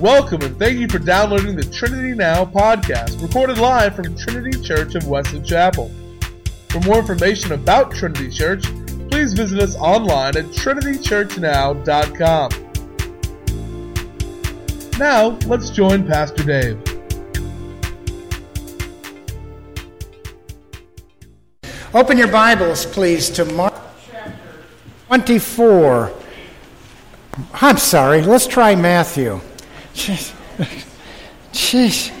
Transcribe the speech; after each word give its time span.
Welcome 0.00 0.42
and 0.42 0.58
thank 0.58 0.80
you 0.80 0.88
for 0.88 0.98
downloading 0.98 1.54
the 1.54 1.62
Trinity 1.64 2.14
Now 2.14 2.44
podcast, 2.44 3.22
recorded 3.22 3.58
live 3.58 3.94
from 3.94 4.16
Trinity 4.16 4.60
Church 4.60 4.96
of 4.96 5.06
Wesley 5.06 5.40
Chapel. 5.40 5.88
For 6.68 6.80
more 6.80 6.98
information 6.98 7.52
about 7.52 7.94
Trinity 7.94 8.28
Church, 8.28 8.64
please 9.08 9.34
visit 9.34 9.60
us 9.60 9.76
online 9.76 10.36
at 10.36 10.46
trinitychurchnow.com. 10.46 12.50
Now, 14.98 15.38
let's 15.46 15.70
join 15.70 16.04
Pastor 16.04 16.42
Dave. 16.42 16.76
Open 21.94 22.18
your 22.18 22.26
Bibles, 22.26 22.84
please, 22.84 23.30
to 23.30 23.44
Mark 23.44 23.74
chapter 24.10 24.34
24. 25.06 26.12
I'm 27.54 27.78
sorry, 27.78 28.22
let's 28.22 28.48
try 28.48 28.74
Matthew. 28.74 29.40
Jeez. 29.94 30.34
Jeez. 31.52 32.12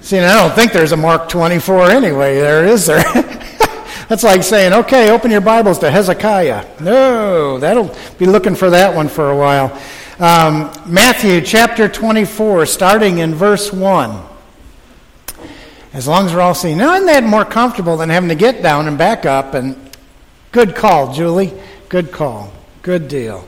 See, 0.00 0.18
I 0.18 0.34
don't 0.34 0.54
think 0.54 0.72
there's 0.72 0.92
a 0.92 0.96
Mark 0.96 1.28
24 1.28 1.90
anyway, 1.90 2.36
there 2.36 2.66
is 2.66 2.86
there? 2.86 3.02
That's 4.08 4.22
like 4.22 4.42
saying, 4.42 4.72
okay, 4.72 5.10
open 5.10 5.30
your 5.30 5.42
Bibles 5.42 5.78
to 5.80 5.90
Hezekiah. 5.90 6.66
No, 6.80 7.58
that'll 7.58 7.94
be 8.18 8.24
looking 8.24 8.54
for 8.54 8.70
that 8.70 8.94
one 8.94 9.08
for 9.08 9.30
a 9.30 9.36
while. 9.36 9.66
Um, 10.18 10.72
Matthew 10.86 11.40
chapter 11.42 11.88
24, 11.88 12.64
starting 12.66 13.18
in 13.18 13.34
verse 13.34 13.72
1. 13.72 14.22
As 15.92 16.06
long 16.06 16.26
as 16.26 16.34
we're 16.34 16.40
all 16.40 16.54
seeing. 16.54 16.78
Now, 16.78 16.94
isn't 16.94 17.06
that 17.06 17.24
more 17.24 17.44
comfortable 17.44 17.96
than 17.96 18.08
having 18.08 18.28
to 18.28 18.34
get 18.34 18.62
down 18.62 18.88
and 18.88 18.98
back 18.98 19.26
up? 19.26 19.54
And 19.54 19.76
good 20.52 20.74
call, 20.74 21.12
Julie. 21.12 21.52
Good 21.88 22.12
call. 22.12 22.52
Good 22.82 23.08
deal. 23.08 23.47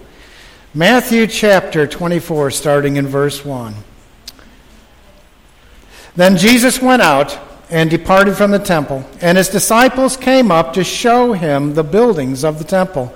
Matthew 0.73 1.27
chapter 1.27 1.85
24, 1.85 2.53
starting 2.53 2.95
in 2.95 3.09
verse 3.09 3.45
1. 3.45 3.75
Then 6.15 6.37
Jesus 6.37 6.81
went 6.81 7.03
out 7.03 7.37
and 7.71 7.91
departed 7.91 8.37
from 8.37 8.53
the 8.53 8.61
temple, 8.61 9.05
and 9.21 9.37
his 9.37 9.49
disciples 9.49 10.17
came 10.17 10.53
up 10.53 10.73
to 10.75 10.85
show 10.85 11.33
him 11.33 11.75
the 11.75 11.83
buildings 11.83 12.45
of 12.45 12.59
the 12.59 12.65
temple. 12.65 13.13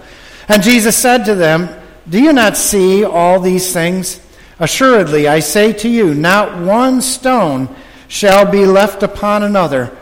And 0.49 0.65
Jesus 0.65 0.97
said 0.97 1.25
to 1.27 1.37
them, 1.37 1.69
Do 2.09 2.21
you 2.21 2.33
not 2.33 2.57
see 2.57 3.05
all 3.05 3.39
these 3.39 3.73
things? 3.73 4.21
Assuredly, 4.59 5.29
I 5.29 5.39
say 5.39 5.73
to 5.75 5.89
you, 5.89 6.13
not 6.13 6.61
one 6.61 7.01
stone 7.01 7.73
shall 8.09 8.51
be 8.51 8.67
left 8.67 9.05
upon 9.05 9.45
another 9.45 9.97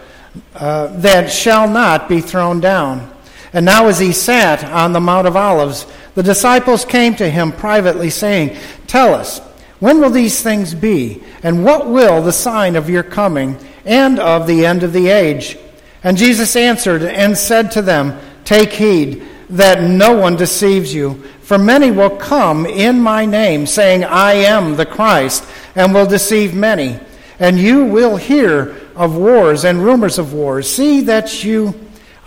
uh, 0.54 0.86
that 1.00 1.30
shall 1.30 1.68
not 1.68 2.08
be 2.08 2.22
thrown 2.22 2.60
down. 2.60 3.12
And 3.52 3.66
now, 3.66 3.88
as 3.88 3.98
he 3.98 4.12
sat 4.12 4.64
on 4.64 4.94
the 4.94 5.00
Mount 5.00 5.26
of 5.26 5.36
Olives, 5.36 5.86
the 6.14 6.22
disciples 6.22 6.84
came 6.84 7.14
to 7.16 7.30
him 7.30 7.52
privately, 7.52 8.10
saying, 8.10 8.56
Tell 8.86 9.14
us, 9.14 9.40
when 9.80 10.00
will 10.00 10.10
these 10.10 10.42
things 10.42 10.74
be? 10.74 11.22
And 11.42 11.64
what 11.64 11.88
will 11.88 12.22
the 12.22 12.32
sign 12.32 12.76
of 12.76 12.90
your 12.90 13.02
coming 13.02 13.58
and 13.84 14.18
of 14.18 14.46
the 14.46 14.66
end 14.66 14.82
of 14.82 14.92
the 14.92 15.08
age? 15.08 15.58
And 16.04 16.16
Jesus 16.16 16.54
answered 16.54 17.02
and 17.02 17.36
said 17.36 17.70
to 17.72 17.82
them, 17.82 18.18
Take 18.44 18.72
heed 18.72 19.22
that 19.50 19.82
no 19.82 20.16
one 20.16 20.36
deceives 20.36 20.94
you. 20.94 21.14
For 21.42 21.58
many 21.58 21.90
will 21.90 22.16
come 22.16 22.66
in 22.66 23.00
my 23.00 23.24
name, 23.24 23.66
saying, 23.66 24.04
I 24.04 24.34
am 24.34 24.76
the 24.76 24.86
Christ, 24.86 25.44
and 25.74 25.94
will 25.94 26.06
deceive 26.06 26.54
many. 26.54 26.98
And 27.38 27.58
you 27.58 27.84
will 27.84 28.16
hear 28.16 28.76
of 28.94 29.16
wars 29.16 29.64
and 29.64 29.82
rumors 29.82 30.18
of 30.18 30.32
wars. 30.32 30.72
See 30.72 31.00
that 31.02 31.42
you 31.42 31.74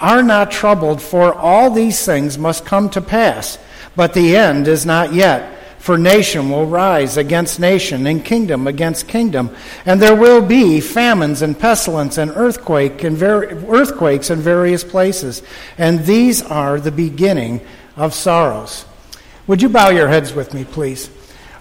are 0.02 0.24
not 0.24 0.52
troubled, 0.52 1.02
for 1.02 1.34
all 1.34 1.70
these 1.70 2.06
things 2.06 2.38
must 2.38 2.66
come 2.66 2.90
to 2.90 3.02
pass 3.02 3.58
but 3.96 4.14
the 4.14 4.36
end 4.36 4.68
is 4.68 4.86
not 4.86 5.14
yet. 5.14 5.52
For 5.80 6.00
nation 6.00 6.50
will 6.50 6.66
rise 6.66 7.16
against 7.16 7.60
nation, 7.60 8.08
and 8.08 8.26
kingdom 8.26 8.66
against 8.66 9.08
kingdom. 9.08 9.56
And 9.86 10.02
there 10.02 10.16
will 10.16 10.42
be 10.42 10.82
famines 10.82 11.44
and 11.44 11.58
pestilence 11.58 12.18
and 12.18 12.32
earthquake 12.32 13.04
and 13.04 13.16
ver- 13.16 13.64
earthquakes 13.70 14.32
in 14.32 14.40
various 14.40 14.84
places. 14.84 15.44
And 15.78 16.00
these 16.06 16.42
are 16.42 16.80
the 16.80 16.92
beginning 16.92 17.62
of 17.96 18.16
sorrows. 18.16 18.86
Would 19.46 19.62
you 19.62 19.70
bow 19.70 19.90
your 19.90 20.08
heads 20.08 20.34
with 20.34 20.56
me, 20.56 20.64
please? 20.64 21.10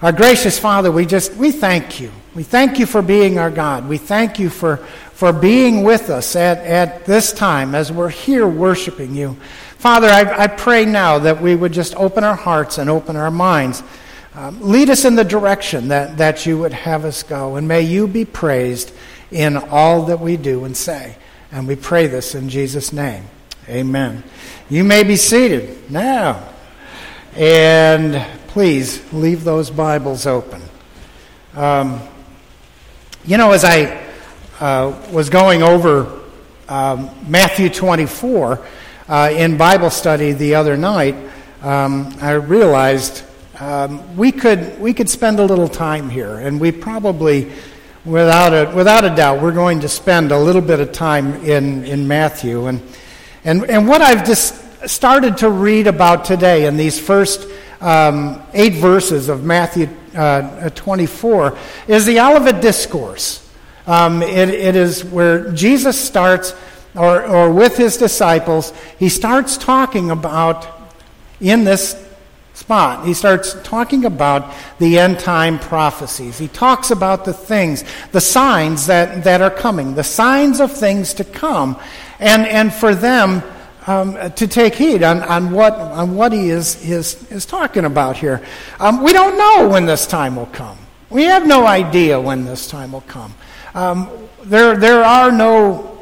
Our 0.01 0.13
gracious 0.13 0.59
Father, 0.59 0.91
we 0.91 1.05
just 1.05 1.35
we 1.35 1.53
thank 1.53 2.01
you. 2.01 2.11
We 2.35 2.43
thank 2.43 2.81
you 2.81 2.87
for 2.87 3.01
being 3.01 3.39
our 3.39 3.51
God. 3.51 3.89
We 3.89 3.97
thank 3.97 4.41
you 4.41 4.51
for, 4.51 4.79
for 5.13 5.33
being 5.33 5.85
with 5.85 6.11
us 6.11 6.35
at, 6.35 6.59
at 6.59 7.05
this 7.05 7.33
time 7.33 7.77
as 7.77 7.93
we're 7.93 8.09
here 8.09 8.47
worshiping 8.47 9.15
you. 9.15 9.37
Father, 9.85 10.09
I, 10.09 10.45
I 10.45 10.47
pray 10.47 10.87
now 10.87 11.19
that 11.19 11.43
we 11.43 11.55
would 11.55 11.75
just 11.75 11.95
open 11.97 12.25
our 12.25 12.35
hearts 12.35 12.79
and 12.79 12.89
open 12.89 13.17
our 13.17 13.31
minds. 13.31 13.83
Um, 14.35 14.63
lead 14.63 14.89
us 14.89 15.05
in 15.05 15.15
the 15.15 15.25
direction 15.25 15.89
that, 15.89 16.17
that 16.17 16.47
you 16.47 16.57
would 16.57 16.73
have 16.73 17.05
us 17.05 17.23
go. 17.23 17.57
And 17.57 17.69
may 17.69 17.83
you 17.83 18.09
be 18.09 18.25
praised 18.25 18.95
in 19.31 19.59
all 19.59 20.07
that 20.07 20.21
we 20.21 20.39
do 20.39 20.65
and 20.65 20.75
say. 20.75 21.17
And 21.53 21.69
we 21.69 21.77
pray 21.77 22.07
this 22.07 22.35
in 22.35 22.49
Jesus' 22.49 22.95
name. 22.95 23.25
Amen. 23.69 24.25
You 24.71 24.85
may 24.85 25.03
be 25.03 25.17
seated 25.17 25.91
now. 25.91 26.49
And 27.37 28.27
please 28.47 29.13
leave 29.13 29.45
those 29.45 29.69
Bibles 29.69 30.27
open. 30.27 30.63
Um, 31.55 32.01
you 33.27 33.37
know, 33.37 33.53
as 33.53 33.67
I 33.67 34.03
uh, 34.61 34.99
was 35.13 35.29
going 35.29 35.63
over 35.63 36.23
um, 36.71 37.11
Matthew 37.29 37.69
24, 37.69 38.67
uh, 39.09 39.31
in 39.33 39.57
Bible 39.57 39.91
study 39.91 40.33
the 40.33 40.55
other 40.55 40.77
night, 40.77 41.15
um, 41.63 42.15
I 42.21 42.33
realized 42.33 43.23
um, 43.61 44.17
we 44.17 44.33
could 44.33 44.81
we 44.81 44.95
could 44.95 45.09
spend 45.09 45.39
a 45.41 45.45
little 45.45 45.69
time 45.69 46.09
here, 46.09 46.39
and 46.39 46.61
we 46.61 46.73
probably, 46.73 47.53
without 48.05 48.53
a 48.53 48.75
without 48.75 49.05
a 49.05 49.15
doubt, 49.15 49.43
we're 49.43 49.53
going 49.53 49.81
to 49.81 49.89
spend 49.89 50.33
a 50.33 50.39
little 50.39 50.63
bit 50.63 50.81
of 50.81 50.93
time 50.93 51.35
in 51.45 51.85
in 51.85 52.09
Matthew, 52.09 52.67
and 52.67 52.81
and 53.45 53.65
and 53.65 53.87
what 53.87 54.01
I've 54.01 54.25
just 54.25 54.89
started 54.89 55.37
to 55.39 55.51
read 55.51 55.87
about 55.87 56.25
today 56.25 56.67
in 56.67 56.77
these 56.77 56.99
first 56.99 57.47
um, 57.81 58.43
eight 58.55 58.75
verses 58.75 59.29
of 59.29 59.45
Matthew 59.45 59.89
uh, 60.15 60.71
24 60.71 61.59
is 61.89 62.07
the 62.07 62.21
Olivet 62.21 62.63
Discourse. 62.63 63.41
Um, 63.87 64.23
it, 64.23 64.49
it 64.49 64.77
is 64.77 65.05
where 65.05 65.51
Jesus 65.53 65.99
starts 65.99 66.55
or, 66.95 67.25
or 67.25 67.53
with 67.53 67.77
his 67.77 67.97
disciples, 67.97 68.73
he 68.99 69.09
starts 69.09 69.57
talking 69.57 70.11
about, 70.11 70.67
in 71.41 71.65
this 71.65 72.01
spot, 72.55 73.05
he 73.05 73.13
starts 73.13 73.55
talking 73.65 74.05
about 74.05 74.55
the 74.79 74.99
end 74.99 75.19
time 75.19 75.59
prophecies. 75.59 76.39
He 76.39 76.49
talks 76.49 76.91
about 76.91 77.25
the 77.25 77.33
things, 77.33 77.85
the 78.13 78.21
signs 78.21 78.87
that, 78.87 79.25
that 79.25 79.43
are 79.43 79.51
coming, 79.51 79.95
the 79.95 80.05
signs 80.05 80.61
of 80.61 80.73
things 80.73 81.15
to 81.15 81.25
come, 81.25 81.77
and, 82.21 82.47
and 82.47 82.73
for 82.73 82.95
them 82.95 83.43
um, 83.87 84.15
to 84.33 84.47
take 84.47 84.75
heed 84.75 85.03
on, 85.03 85.23
on, 85.23 85.51
what, 85.51 85.75
on 85.75 86.15
what 86.15 86.33
he 86.33 86.49
is, 86.49 86.83
is, 86.89 87.31
is 87.31 87.45
talking 87.45 87.85
about 87.85 88.17
here. 88.17 88.41
Um, 88.81 89.03
we 89.03 89.13
don't 89.13 89.37
know 89.37 89.69
when 89.69 89.85
this 89.85 90.07
time 90.07 90.37
will 90.37 90.47
come. 90.47 90.79
We 91.11 91.25
have 91.25 91.47
no 91.47 91.67
idea 91.67 92.21
when 92.21 92.45
this 92.45 92.67
time 92.67 92.93
will 92.93 93.03
come. 93.03 93.35
Um, 93.75 94.09
there, 94.45 94.77
there 94.77 95.05
are 95.05 95.31
no 95.31 95.94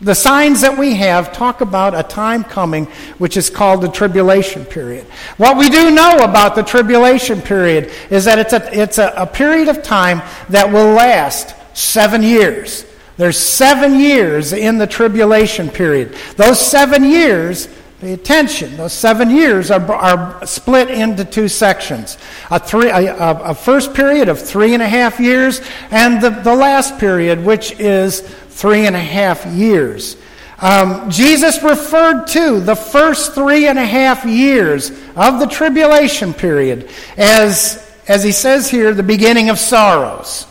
the 0.00 0.14
signs 0.14 0.60
that 0.60 0.78
we 0.78 0.94
have 0.94 1.32
talk 1.32 1.60
about 1.60 1.98
a 1.98 2.02
time 2.02 2.44
coming 2.44 2.86
which 3.18 3.36
is 3.36 3.50
called 3.50 3.82
the 3.82 3.88
tribulation 3.88 4.64
period. 4.64 5.04
What 5.38 5.56
we 5.56 5.68
do 5.68 5.90
know 5.90 6.18
about 6.18 6.54
the 6.54 6.62
tribulation 6.62 7.42
period 7.42 7.90
is 8.10 8.24
that 8.26 8.38
it's 8.38 8.52
a, 8.52 8.80
it's 8.80 8.98
a, 8.98 9.12
a 9.16 9.26
period 9.26 9.68
of 9.68 9.82
time 9.82 10.22
that 10.50 10.72
will 10.72 10.92
last 10.92 11.54
seven 11.76 12.22
years. 12.22 12.84
There's 13.16 13.38
seven 13.38 13.98
years 13.98 14.52
in 14.52 14.78
the 14.78 14.86
tribulation 14.86 15.68
period. 15.68 16.14
Those 16.36 16.60
seven 16.60 17.02
years, 17.02 17.68
pay 18.00 18.12
attention, 18.12 18.76
those 18.76 18.92
seven 18.92 19.28
years 19.28 19.72
are, 19.72 19.92
are 19.92 20.46
split 20.46 20.88
into 20.88 21.24
two 21.24 21.48
sections. 21.48 22.16
A, 22.52 22.60
three, 22.60 22.88
a, 22.88 23.16
a 23.16 23.54
first 23.54 23.92
period 23.92 24.28
of 24.28 24.40
three 24.40 24.74
and 24.74 24.82
a 24.84 24.88
half 24.88 25.18
years, 25.18 25.60
and 25.90 26.22
the, 26.22 26.30
the 26.30 26.54
last 26.54 26.98
period, 27.00 27.44
which 27.44 27.72
is 27.80 28.20
three 28.58 28.86
and 28.86 28.96
a 28.96 29.00
half 29.00 29.46
years. 29.46 30.16
Um, 30.58 31.08
Jesus 31.10 31.62
referred 31.62 32.26
to 32.28 32.58
the 32.58 32.74
first 32.74 33.32
three 33.32 33.68
and 33.68 33.78
a 33.78 33.86
half 33.86 34.24
years 34.24 34.90
of 35.14 35.38
the 35.38 35.46
tribulation 35.46 36.34
period 36.34 36.90
as, 37.16 37.88
as 38.08 38.24
he 38.24 38.32
says 38.32 38.68
here, 38.68 38.92
the 38.92 39.04
beginning 39.04 39.48
of 39.48 39.60
sorrows. 39.60 40.48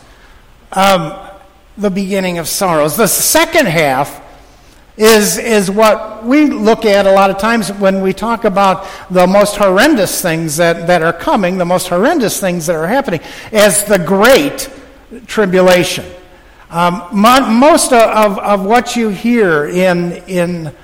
Um, 0.72 1.20
the 1.78 1.90
beginning 1.90 2.38
of 2.38 2.48
sorrows. 2.48 2.96
The 2.96 3.08
second 3.08 3.68
half 3.68 4.24
is, 4.96 5.38
is 5.38 5.70
what 5.70 6.24
we 6.24 6.46
look 6.46 6.86
at 6.86 7.06
a 7.06 7.12
lot 7.12 7.30
of 7.30 7.40
times 7.40 7.74
when 7.74 8.02
we 8.02 8.14
talk 8.14 8.46
about 8.46 8.88
the 9.12 9.28
most 9.28 9.58
horrendous 9.58 10.22
things 10.22 10.56
that, 10.56 10.88
that 10.88 11.02
are 11.02 11.12
coming, 11.12 11.58
the 11.58 11.66
most 11.66 11.90
horrendous 11.90 12.40
things 12.40 12.68
that 12.68 12.76
are 12.78 12.88
happening, 12.88 13.20
as 13.52 13.84
the 13.84 14.00
great 14.00 14.70
tribulation. 15.28 16.06
Um, 16.70 17.08
most 17.12 17.94
of, 17.94 18.40
of 18.40 18.66
what 18.66 18.96
you 18.96 19.10
hear 19.10 19.68
in, 19.68 20.14
in 20.28 20.76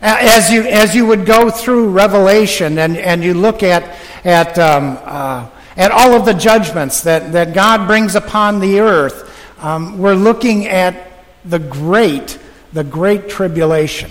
as 0.00 0.50
you, 0.50 0.62
as 0.62 0.94
you 0.94 1.06
would 1.06 1.26
go 1.26 1.50
through 1.50 1.90
Revelation 1.90 2.78
and, 2.78 2.96
and 2.96 3.24
you 3.24 3.34
look 3.34 3.62
at, 3.62 3.98
at, 4.24 4.58
um, 4.58 4.98
uh, 5.02 5.48
at 5.76 5.90
all 5.90 6.14
of 6.14 6.24
the 6.24 6.34
judgments 6.34 7.02
that, 7.02 7.32
that 7.32 7.54
God 7.54 7.86
brings 7.86 8.14
upon 8.14 8.60
the 8.60 8.80
earth, 8.80 9.32
um, 9.62 9.98
we're 9.98 10.14
looking 10.14 10.66
at 10.66 11.12
the 11.44 11.58
great, 11.58 12.38
the 12.72 12.84
great 12.84 13.28
tribulation. 13.28 14.10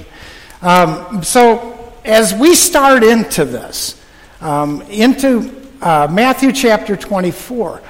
Um, 0.62 1.24
so 1.24 1.94
as 2.04 2.34
we 2.34 2.56
start 2.56 3.04
into 3.04 3.46
this, 3.46 4.04
um, 4.42 4.82
into 4.84 5.70
uh, 5.82 6.08
Matthew 6.12 6.52
chapter 6.52 6.96
24, 6.96 7.82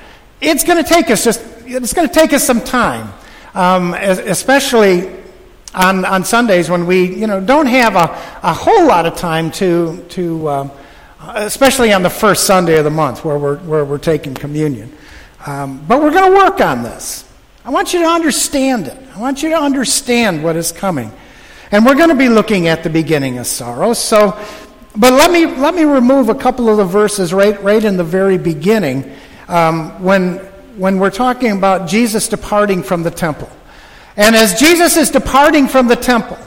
it's 0.42 0.64
going 0.64 0.84
to 0.84 0.88
take 0.88 1.10
us 1.10 1.24
just, 1.24 1.42
it's 1.66 1.94
going 1.94 2.08
to 2.08 2.14
take 2.14 2.34
us 2.34 2.44
some 2.44 2.62
time, 2.62 3.14
um, 3.56 3.94
especially 3.96 5.10
on, 5.74 6.06
on 6.06 6.24
Sundays 6.24 6.70
when 6.70 6.86
we, 6.86 7.16
you 7.16 7.26
know, 7.26 7.42
don't 7.42 7.66
have 7.66 7.96
a, 7.96 8.04
a 8.44 8.54
whole 8.54 8.86
lot 8.86 9.06
of 9.06 9.16
time 9.16 9.50
to, 9.52 10.06
to 10.10 10.50
um, 10.50 10.72
especially 11.20 11.92
on 11.92 12.04
the 12.04 12.10
first 12.10 12.46
Sunday 12.46 12.78
of 12.78 12.84
the 12.84 12.92
month 12.92 13.26
where 13.26 13.38
we're, 13.38 13.58
where 13.60 13.86
we're 13.86 13.98
taking 13.98 14.34
communion. 14.34 14.96
Um, 15.46 15.84
but 15.88 16.02
we're 16.02 16.12
going 16.12 16.32
to 16.32 16.38
work 16.38 16.62
on 16.62 16.84
this. 16.84 17.24
I 17.64 17.70
want 17.72 17.94
you 17.94 18.00
to 18.00 18.08
understand 18.08 18.88
it. 18.88 18.98
I 19.16 19.20
want 19.20 19.42
you 19.42 19.50
to 19.50 19.58
understand 19.58 20.44
what 20.44 20.56
is 20.56 20.72
coming. 20.72 21.12
And 21.72 21.86
we're 21.86 21.96
going 21.96 22.10
to 22.10 22.16
be 22.16 22.30
looking 22.30 22.68
at 22.68 22.84
the 22.84 22.90
beginning 22.90 23.38
of 23.38 23.48
sorrow. 23.48 23.94
So, 23.94 24.40
but 24.96 25.14
let 25.14 25.32
me, 25.32 25.46
let 25.46 25.74
me 25.74 25.84
remove 25.84 26.30
a 26.30 26.36
couple 26.36 26.70
of 26.70 26.78
the 26.78 26.86
verses 26.86 27.34
right, 27.34 27.62
right 27.64 27.84
in 27.84 27.98
the 27.98 28.04
very 28.04 28.38
beginning 28.38 29.16
um, 29.48 30.02
when, 30.04 30.40
when 30.78 31.00
we're 31.00 31.12
talking 31.12 31.52
about 31.52 31.88
Jesus 31.88 32.28
departing 32.28 32.84
from 32.84 33.04
the 33.04 33.12
temple. 33.12 33.50
And 34.18 34.36
as 34.36 34.60
Jesus 34.60 34.98
is 34.98 35.10
departing 35.10 35.68
from 35.68 35.88
the 35.88 35.96
temple, 35.96 36.38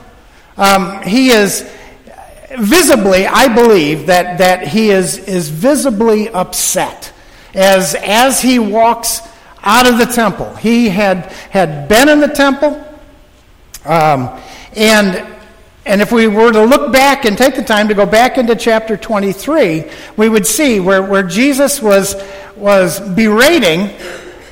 um, 0.56 1.02
he 1.02 1.30
is 1.30 1.70
visibly, 2.58 3.26
I 3.26 3.54
believe, 3.54 4.06
that, 4.06 4.38
that 4.38 4.68
he 4.68 4.90
is, 4.90 5.18
is 5.18 5.48
visibly 5.48 6.28
upset 6.30 7.12
as, 7.54 7.94
as 7.94 8.40
he 8.40 8.58
walks 8.58 9.20
out 9.62 9.86
of 9.86 9.98
the 9.98 10.06
temple. 10.06 10.54
He 10.56 10.88
had, 10.88 11.26
had 11.50 11.88
been 11.88 12.08
in 12.08 12.20
the 12.20 12.28
temple, 12.28 12.84
um, 13.84 14.40
and, 14.74 15.37
and 15.88 16.02
if 16.02 16.12
we 16.12 16.28
were 16.28 16.52
to 16.52 16.64
look 16.64 16.92
back 16.92 17.24
and 17.24 17.36
take 17.36 17.56
the 17.56 17.64
time 17.64 17.88
to 17.88 17.94
go 17.94 18.04
back 18.04 18.36
into 18.36 18.54
chapter 18.54 18.94
23, 18.94 19.90
we 20.18 20.28
would 20.28 20.46
see 20.46 20.80
where, 20.80 21.02
where 21.02 21.22
Jesus 21.22 21.80
was, 21.80 22.14
was 22.56 23.00
berating 23.00 23.90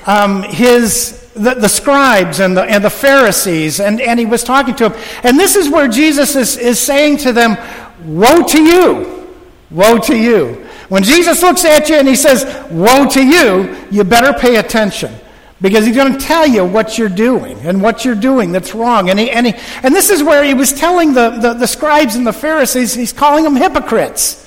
um, 0.07 0.43
his 0.45 1.31
the, 1.35 1.53
the, 1.53 1.69
scribes 1.69 2.41
and 2.41 2.57
the, 2.57 2.63
and 2.63 2.83
the 2.83 2.89
Pharisees, 2.89 3.81
and, 3.81 4.01
and 4.01 4.19
he 4.19 4.25
was 4.25 4.43
talking 4.43 4.75
to 4.77 4.89
them. 4.89 4.99
And 5.23 5.39
this 5.39 5.57
is 5.57 5.69
where 5.69 5.89
Jesus 5.89 6.35
is, 6.37 6.57
is 6.57 6.81
saying 6.81 7.19
to 7.19 7.33
them, 7.35 7.59
Woe 8.07 8.43
to 8.43 8.63
you! 8.63 9.37
Woe 9.71 9.99
to 9.99 10.17
you! 10.17 10.67
When 10.89 11.03
Jesus 11.03 11.43
looks 11.43 11.67
at 11.67 11.91
you 11.91 11.97
and 11.97 12.09
he 12.09 12.17
says, 12.17 12.47
Woe 12.71 13.07
to 13.11 13.23
you, 13.23 13.77
you 13.91 14.05
better 14.05 14.33
pay 14.39 14.57
attention. 14.57 15.13
Because 15.61 15.87
he's 15.87 15.97
going 15.97 16.13
to 16.13 16.19
tell 16.19 16.47
you 16.47 16.65
what 16.65 16.99
you're 16.99 17.09
doing 17.09 17.59
and 17.61 17.81
what 17.81 18.05
you're 18.05 18.15
doing 18.15 18.53
that's 18.53 18.75
wrong. 18.75 19.09
And, 19.09 19.19
he, 19.19 19.31
and, 19.31 19.47
he, 19.47 19.55
and 19.83 19.95
this 19.95 20.11
is 20.11 20.23
where 20.23 20.45
he 20.45 20.53
was 20.53 20.73
telling 20.73 21.15
the, 21.15 21.31
the, 21.31 21.55
the 21.55 21.67
scribes 21.67 22.15
and 22.15 22.27
the 22.27 22.33
Pharisees, 22.33 22.93
he's 22.93 23.13
calling 23.13 23.45
them 23.45 23.57
hypocrites 23.57 24.47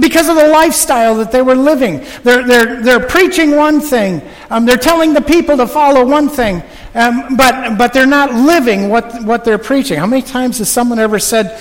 because 0.00 0.28
of 0.28 0.36
the 0.36 0.48
lifestyle 0.48 1.16
that 1.16 1.30
they 1.30 1.42
were 1.42 1.54
living. 1.54 2.04
They're, 2.22 2.46
they're, 2.46 2.82
they're 2.82 3.06
preaching 3.06 3.56
one 3.56 3.80
thing, 3.80 4.22
um, 4.50 4.66
they're 4.66 4.76
telling 4.76 5.14
the 5.14 5.20
people 5.20 5.56
to 5.56 5.66
follow 5.66 6.04
one 6.04 6.28
thing, 6.28 6.62
um, 6.94 7.36
but, 7.36 7.76
but 7.76 7.92
they're 7.92 8.06
not 8.06 8.34
living 8.34 8.88
what, 8.88 9.22
what 9.24 9.44
they're 9.44 9.58
preaching. 9.58 9.98
How 9.98 10.06
many 10.06 10.22
times 10.22 10.58
has 10.58 10.68
someone 10.68 10.98
ever 10.98 11.18
said, 11.18 11.60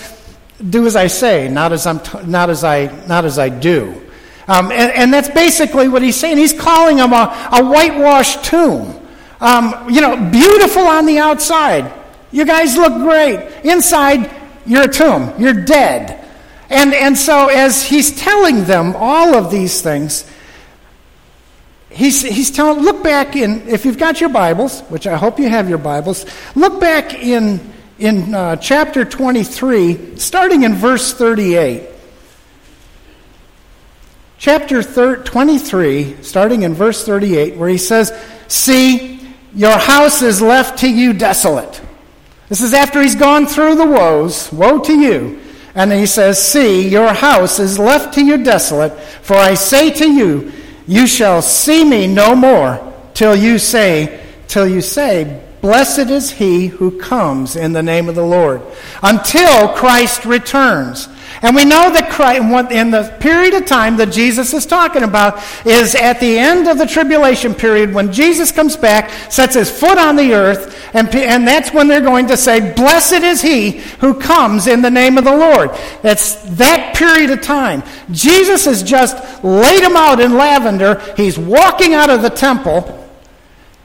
Do 0.69 0.85
as 0.85 0.95
I 0.95 1.07
say, 1.07 1.47
not 1.49 1.73
as, 1.73 1.85
I'm 1.85 1.99
t- 1.99 2.23
not 2.25 2.49
as, 2.49 2.63
I, 2.63 2.85
not 3.07 3.25
as 3.25 3.37
I 3.37 3.49
do? 3.49 4.02
Um, 4.47 4.71
and, 4.71 4.91
and, 4.91 5.13
that's 5.13 5.29
basically 5.29 5.87
what 5.87 6.01
he's 6.01 6.17
saying. 6.17 6.37
He's 6.37 6.51
calling 6.51 6.97
them 6.97 7.13
a, 7.13 7.49
a 7.53 7.63
whitewashed 7.63 8.43
tomb. 8.43 8.99
Um, 9.39 9.89
you 9.89 10.01
know, 10.01 10.29
beautiful 10.31 10.83
on 10.83 11.05
the 11.05 11.19
outside. 11.19 11.93
You 12.31 12.45
guys 12.45 12.75
look 12.75 12.93
great. 12.93 13.39
Inside, 13.63 14.29
you're 14.65 14.83
a 14.83 14.87
tomb. 14.87 15.33
You're 15.39 15.53
dead. 15.53 16.27
And, 16.69 16.93
and 16.93 17.17
so, 17.17 17.47
as 17.47 17.83
he's 17.83 18.19
telling 18.19 18.65
them 18.65 18.95
all 18.97 19.35
of 19.35 19.51
these 19.51 19.81
things, 19.81 20.29
he's, 21.89 22.21
he's 22.21 22.51
telling, 22.51 22.83
look 22.83 23.03
back 23.03 23.35
in, 23.35 23.67
if 23.69 23.85
you've 23.85 23.99
got 23.99 24.19
your 24.19 24.29
Bibles, 24.29 24.81
which 24.81 25.07
I 25.07 25.15
hope 25.15 25.39
you 25.39 25.47
have 25.47 25.69
your 25.69 25.77
Bibles, 25.77 26.25
look 26.55 26.81
back 26.81 27.13
in, 27.13 27.59
in 27.99 28.33
uh, 28.33 28.55
chapter 28.55 29.05
23, 29.05 30.17
starting 30.17 30.63
in 30.63 30.73
verse 30.73 31.13
38. 31.13 31.92
Chapter 34.43 34.83
23, 35.23 36.21
starting 36.21 36.63
in 36.63 36.73
verse 36.73 37.05
38, 37.05 37.55
where 37.55 37.69
he 37.69 37.77
says, 37.77 38.11
See, 38.49 39.21
your 39.55 39.77
house 39.77 40.21
is 40.21 40.41
left 40.41 40.79
to 40.79 40.89
you 40.89 41.13
desolate. 41.13 41.81
This 42.49 42.59
is 42.59 42.73
after 42.73 43.01
he's 43.01 43.15
gone 43.15 43.45
through 43.45 43.75
the 43.75 43.85
woes. 43.85 44.51
Woe 44.51 44.79
to 44.79 44.93
you. 44.93 45.39
And 45.75 45.93
he 45.93 46.05
says, 46.05 46.45
See, 46.45 46.89
your 46.89 47.13
house 47.13 47.57
is 47.57 47.79
left 47.79 48.15
to 48.15 48.25
you 48.25 48.43
desolate, 48.43 48.91
for 49.21 49.37
I 49.37 49.53
say 49.53 49.89
to 49.91 50.11
you, 50.11 50.51
you 50.87 51.07
shall 51.07 51.41
see 51.41 51.85
me 51.85 52.05
no 52.05 52.35
more 52.35 52.93
till 53.13 53.37
you 53.37 53.57
say, 53.57 54.25
till 54.49 54.67
you 54.67 54.81
say, 54.81 55.41
Blessed 55.63 56.09
is 56.09 56.29
he 56.29 56.67
who 56.67 56.99
comes 56.99 57.55
in 57.55 57.71
the 57.71 57.81
name 57.81 58.09
of 58.09 58.15
the 58.15 58.25
Lord, 58.25 58.61
until 59.01 59.69
Christ 59.69 60.25
returns. 60.25 61.07
And 61.41 61.55
we 61.55 61.63
know 61.63 61.89
that 61.89 62.11
Christ, 62.11 62.41
in 62.73 62.91
the 62.91 63.15
period 63.21 63.53
of 63.53 63.65
time 63.65 63.95
that 63.95 64.11
Jesus 64.11 64.53
is 64.53 64.65
talking 64.65 65.03
about 65.03 65.41
is 65.65 65.95
at 65.95 66.19
the 66.19 66.37
end 66.37 66.67
of 66.67 66.77
the 66.77 66.85
tribulation 66.85 67.55
period 67.55 67.93
when 67.93 68.11
Jesus 68.11 68.51
comes 68.51 68.75
back, 68.75 69.09
sets 69.31 69.55
his 69.55 69.71
foot 69.71 69.97
on 69.97 70.17
the 70.17 70.33
earth, 70.33 70.77
and, 70.93 71.07
and 71.15 71.47
that's 71.47 71.71
when 71.71 71.87
they're 71.87 72.01
going 72.01 72.27
to 72.27 72.35
say, 72.35 72.73
Blessed 72.73 73.23
is 73.23 73.41
he 73.41 73.79
who 74.01 74.19
comes 74.19 74.67
in 74.67 74.81
the 74.81 74.91
name 74.91 75.17
of 75.17 75.23
the 75.23 75.35
Lord. 75.35 75.69
That's 76.01 76.35
that 76.57 76.93
period 76.93 77.29
of 77.29 77.41
time. 77.41 77.83
Jesus 78.11 78.65
has 78.65 78.83
just 78.83 79.41
laid 79.45 79.81
him 79.81 79.95
out 79.95 80.19
in 80.19 80.33
lavender. 80.33 81.01
He's 81.15 81.39
walking 81.39 81.93
out 81.93 82.09
of 82.09 82.21
the 82.21 82.29
temple. 82.29 82.99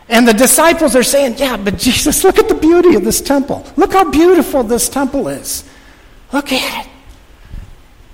And 0.09 0.27
the 0.27 0.33
disciples 0.33 0.97
are 0.97 1.03
saying, 1.03 1.37
Yeah, 1.39 1.57
but 1.57 1.79
Jesus, 1.79 2.25
look 2.25 2.39
at 2.39 2.49
the 2.49 2.55
beauty 2.55 2.95
of 2.95 3.05
this 3.05 3.21
temple. 3.21 3.67
Look 3.77 3.93
how 3.93 4.11
beautiful 4.11 4.63
this 4.63 4.89
temple 4.89 5.29
is. 5.29 5.65
Look 6.33 6.53
at 6.53 6.87
it. 6.87 6.91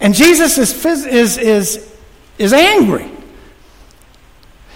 And 0.01 0.15
Jesus 0.15 0.59
is, 0.59 0.85
is, 0.85 1.39
is, 1.39 1.97
is 2.39 2.53
angry. 2.53 3.11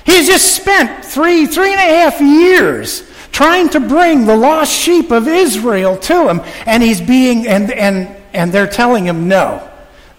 He's 0.07 0.27
just 0.27 0.55
spent 0.55 1.05
three, 1.05 1.47
three 1.47 1.73
and 1.73 1.81
a 1.81 1.95
half 1.95 2.21
years 2.21 3.09
trying 3.31 3.69
to 3.71 3.81
bring 3.81 4.25
the 4.25 4.37
lost 4.37 4.73
sheep 4.73 5.11
of 5.11 5.29
Israel 5.29 5.97
to 5.97 6.29
him, 6.29 6.41
and 6.67 6.83
he's 6.83 7.01
being, 7.01 7.47
and, 7.47 7.71
and, 7.71 8.09
and 8.33 8.51
they're 8.51 8.67
telling 8.67 9.05
him 9.05 9.29
no. 9.29 9.69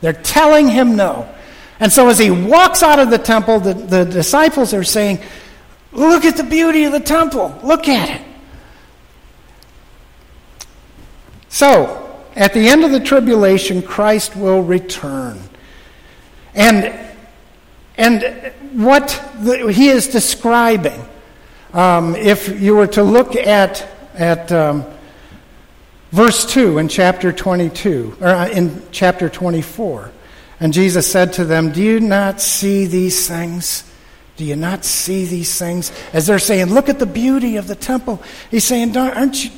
They're 0.02 0.14
telling 0.14 0.68
him 0.68 0.96
no. 0.96 1.28
And 1.80 1.92
so 1.92 2.08
as 2.08 2.20
he 2.20 2.30
walks 2.30 2.84
out 2.84 3.00
of 3.00 3.10
the 3.10 3.18
temple, 3.18 3.60
the, 3.60 3.74
the 3.74 4.06
disciples 4.06 4.74
are 4.74 4.84
saying, 4.84 5.20
Look 5.92 6.26
at 6.26 6.38
the 6.38 6.44
beauty 6.44 6.84
of 6.84 6.92
the 6.92 7.00
temple. 7.00 7.58
Look 7.64 7.88
at 7.88 8.22
it. 8.22 8.26
So, 11.50 12.06
at 12.36 12.54
the 12.54 12.70
end 12.70 12.86
of 12.86 12.92
the 12.92 13.00
tribulation, 13.00 13.82
Christ 13.82 14.36
will 14.36 14.62
return. 14.62 15.40
And, 16.54 16.94
and 17.98 18.54
what 18.74 19.08
the, 19.40 19.72
he 19.72 19.90
is 19.90 20.08
describing, 20.08 21.04
um, 21.74 22.16
if 22.16 22.62
you 22.62 22.76
were 22.76 22.88
to 22.88 23.04
look 23.04 23.36
at, 23.36 23.88
at 24.14 24.52
um, 24.52 24.86
verse 26.12 26.46
2 26.46 26.78
in 26.78 26.88
chapter 26.88 27.32
22, 27.32 28.18
or 28.22 28.28
uh, 28.28 28.48
in 28.50 28.84
chapter 28.92 29.28
24, 29.28 30.12
and 30.60 30.72
Jesus 30.72 31.12
said 31.12 31.34
to 31.34 31.46
them, 31.46 31.72
Do 31.72 31.82
you 31.82 32.00
not 32.00 32.42
see 32.42 32.86
these 32.86 33.28
things? 33.28 33.89
Do 34.40 34.46
you 34.46 34.56
not 34.56 34.86
see 34.86 35.26
these 35.26 35.60
things? 35.60 35.92
As 36.14 36.28
they're 36.28 36.40
saying, 36.40 36.68
Look 36.68 36.88
at 36.88 36.98
the 36.98 37.06
beauty 37.06 37.58
of 37.58 37.68
the 37.68 37.76
temple. 37.76 38.24
He's 38.50 38.64
saying, 38.64 38.96
Aren't 38.96 39.44
you, 39.44 39.52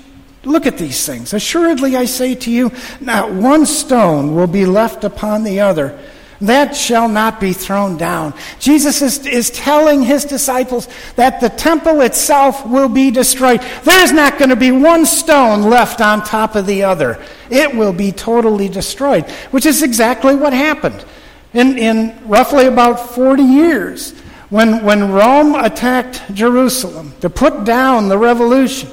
Look 0.43 0.65
at 0.65 0.79
these 0.79 1.05
things. 1.05 1.35
Assuredly, 1.35 1.95
I 1.95 2.05
say 2.05 2.33
to 2.33 2.49
you, 2.49 2.71
not 2.99 3.31
one 3.31 3.67
stone 3.67 4.33
will 4.33 4.47
be 4.47 4.65
left 4.65 5.03
upon 5.03 5.43
the 5.43 5.59
other. 5.59 5.99
That 6.41 6.75
shall 6.75 7.07
not 7.07 7.39
be 7.39 7.53
thrown 7.53 7.95
down. 7.95 8.33
Jesus 8.57 9.03
is, 9.03 9.23
is 9.27 9.51
telling 9.51 10.01
his 10.01 10.25
disciples 10.25 10.87
that 11.15 11.41
the 11.41 11.49
temple 11.49 12.01
itself 12.01 12.65
will 12.65 12.89
be 12.89 13.11
destroyed. 13.11 13.61
There's 13.83 14.11
not 14.11 14.39
going 14.39 14.49
to 14.49 14.55
be 14.55 14.71
one 14.71 15.05
stone 15.05 15.61
left 15.61 16.01
on 16.01 16.23
top 16.23 16.55
of 16.55 16.65
the 16.65 16.81
other. 16.81 17.23
It 17.51 17.75
will 17.75 17.93
be 17.93 18.11
totally 18.11 18.67
destroyed, 18.67 19.29
which 19.51 19.67
is 19.67 19.83
exactly 19.83 20.33
what 20.33 20.53
happened 20.53 21.05
in, 21.53 21.77
in 21.77 22.27
roughly 22.27 22.65
about 22.65 23.11
40 23.11 23.43
years 23.43 24.15
when, 24.51 24.83
when 24.83 25.11
Rome 25.11 25.55
attacked 25.55 26.21
Jerusalem 26.33 27.13
to 27.21 27.29
put 27.29 27.63
down 27.63 28.09
the 28.09 28.17
revolution. 28.17 28.89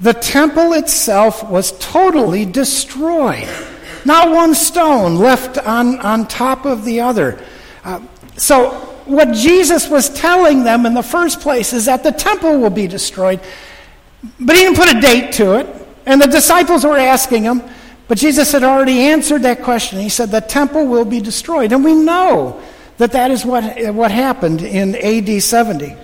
The 0.00 0.12
temple 0.12 0.72
itself 0.72 1.48
was 1.48 1.72
totally 1.78 2.44
destroyed. 2.44 3.48
Not 4.04 4.30
one 4.30 4.54
stone 4.54 5.16
left 5.16 5.58
on, 5.58 5.98
on 6.00 6.26
top 6.26 6.64
of 6.64 6.84
the 6.84 7.00
other. 7.00 7.38
Uh, 7.84 8.00
so 8.36 8.70
what 9.04 9.32
Jesus 9.32 9.88
was 9.88 10.10
telling 10.10 10.64
them 10.64 10.84
in 10.86 10.94
the 10.94 11.02
first 11.02 11.40
place 11.40 11.72
is 11.72 11.84
that 11.84 12.02
the 12.02 12.12
temple 12.12 12.58
will 12.58 12.70
be 12.70 12.88
destroyed. 12.88 13.40
But 14.40 14.56
he 14.56 14.62
didn't 14.62 14.76
put 14.76 14.92
a 14.92 15.00
date 15.00 15.32
to 15.34 15.58
it. 15.58 15.68
And 16.04 16.20
the 16.20 16.26
disciples 16.26 16.84
were 16.84 16.98
asking 16.98 17.44
him, 17.44 17.62
but 18.08 18.18
Jesus 18.18 18.50
had 18.50 18.64
already 18.64 18.98
answered 19.02 19.42
that 19.42 19.62
question. 19.62 20.00
He 20.00 20.08
said, 20.08 20.32
The 20.32 20.40
temple 20.40 20.86
will 20.86 21.04
be 21.04 21.20
destroyed. 21.20 21.70
And 21.70 21.84
we 21.84 21.94
know 21.94 22.60
that 23.00 23.12
that 23.12 23.30
is 23.30 23.46
what, 23.46 23.94
what 23.94 24.10
happened 24.10 24.60
in 24.60 24.94
AD 24.94 25.42
70. 25.42 25.96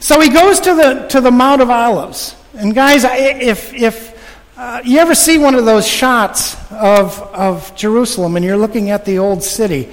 So 0.00 0.20
he 0.20 0.28
goes 0.28 0.58
to 0.58 0.74
the, 0.74 1.06
to 1.10 1.20
the 1.20 1.30
Mount 1.30 1.62
of 1.62 1.70
Olives. 1.70 2.34
And 2.54 2.74
guys, 2.74 3.04
if, 3.04 3.72
if 3.72 4.52
uh, 4.56 4.82
you 4.84 4.98
ever 4.98 5.14
see 5.14 5.38
one 5.38 5.54
of 5.54 5.64
those 5.64 5.86
shots 5.86 6.56
of, 6.72 7.22
of 7.32 7.72
Jerusalem 7.76 8.34
and 8.34 8.44
you're 8.44 8.56
looking 8.56 8.90
at 8.90 9.04
the 9.04 9.18
old 9.18 9.40
city, 9.40 9.88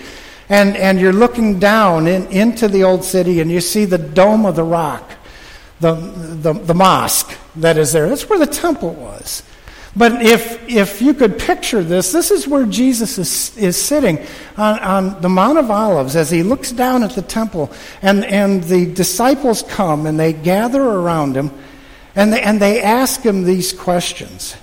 and, 0.49 0.75
and 0.75 0.99
you're 0.99 1.13
looking 1.13 1.59
down 1.59 2.07
in, 2.07 2.25
into 2.31 2.67
the 2.67 2.83
old 2.83 3.03
city 3.03 3.39
and 3.39 3.51
you 3.51 3.61
see 3.61 3.85
the 3.85 3.99
dome 3.99 4.47
of 4.47 4.55
the 4.55 4.63
rock, 4.63 5.11
the, 5.79 5.93
the, 5.93 6.53
the 6.53 6.73
mosque 6.73 7.37
that 7.57 7.77
is 7.77 7.93
there. 7.93 8.09
That's 8.09 8.27
where 8.27 8.39
the 8.39 8.47
temple 8.47 8.95
was. 8.95 9.43
But 9.95 10.23
if, 10.23 10.67
if 10.67 11.01
you 11.01 11.13
could 11.13 11.37
picture 11.37 11.83
this, 11.83 12.11
this 12.11 12.31
is 12.31 12.47
where 12.47 12.65
Jesus 12.65 13.19
is, 13.19 13.55
is 13.57 13.77
sitting 13.77 14.25
on, 14.57 14.79
on 14.79 15.21
the 15.21 15.29
Mount 15.29 15.59
of 15.59 15.69
Olives 15.69 16.15
as 16.15 16.31
he 16.31 16.41
looks 16.41 16.71
down 16.71 17.03
at 17.03 17.11
the 17.11 17.21
temple, 17.21 17.71
and, 18.01 18.25
and 18.25 18.63
the 18.63 18.91
disciples 18.91 19.61
come 19.63 20.07
and 20.07 20.19
they 20.19 20.33
gather 20.33 20.81
around 20.81 21.37
him 21.37 21.51
and 22.15 22.33
they, 22.33 22.41
and 22.41 22.59
they 22.59 22.81
ask 22.81 23.21
him 23.21 23.43
these 23.43 23.71
questions. 23.71 24.55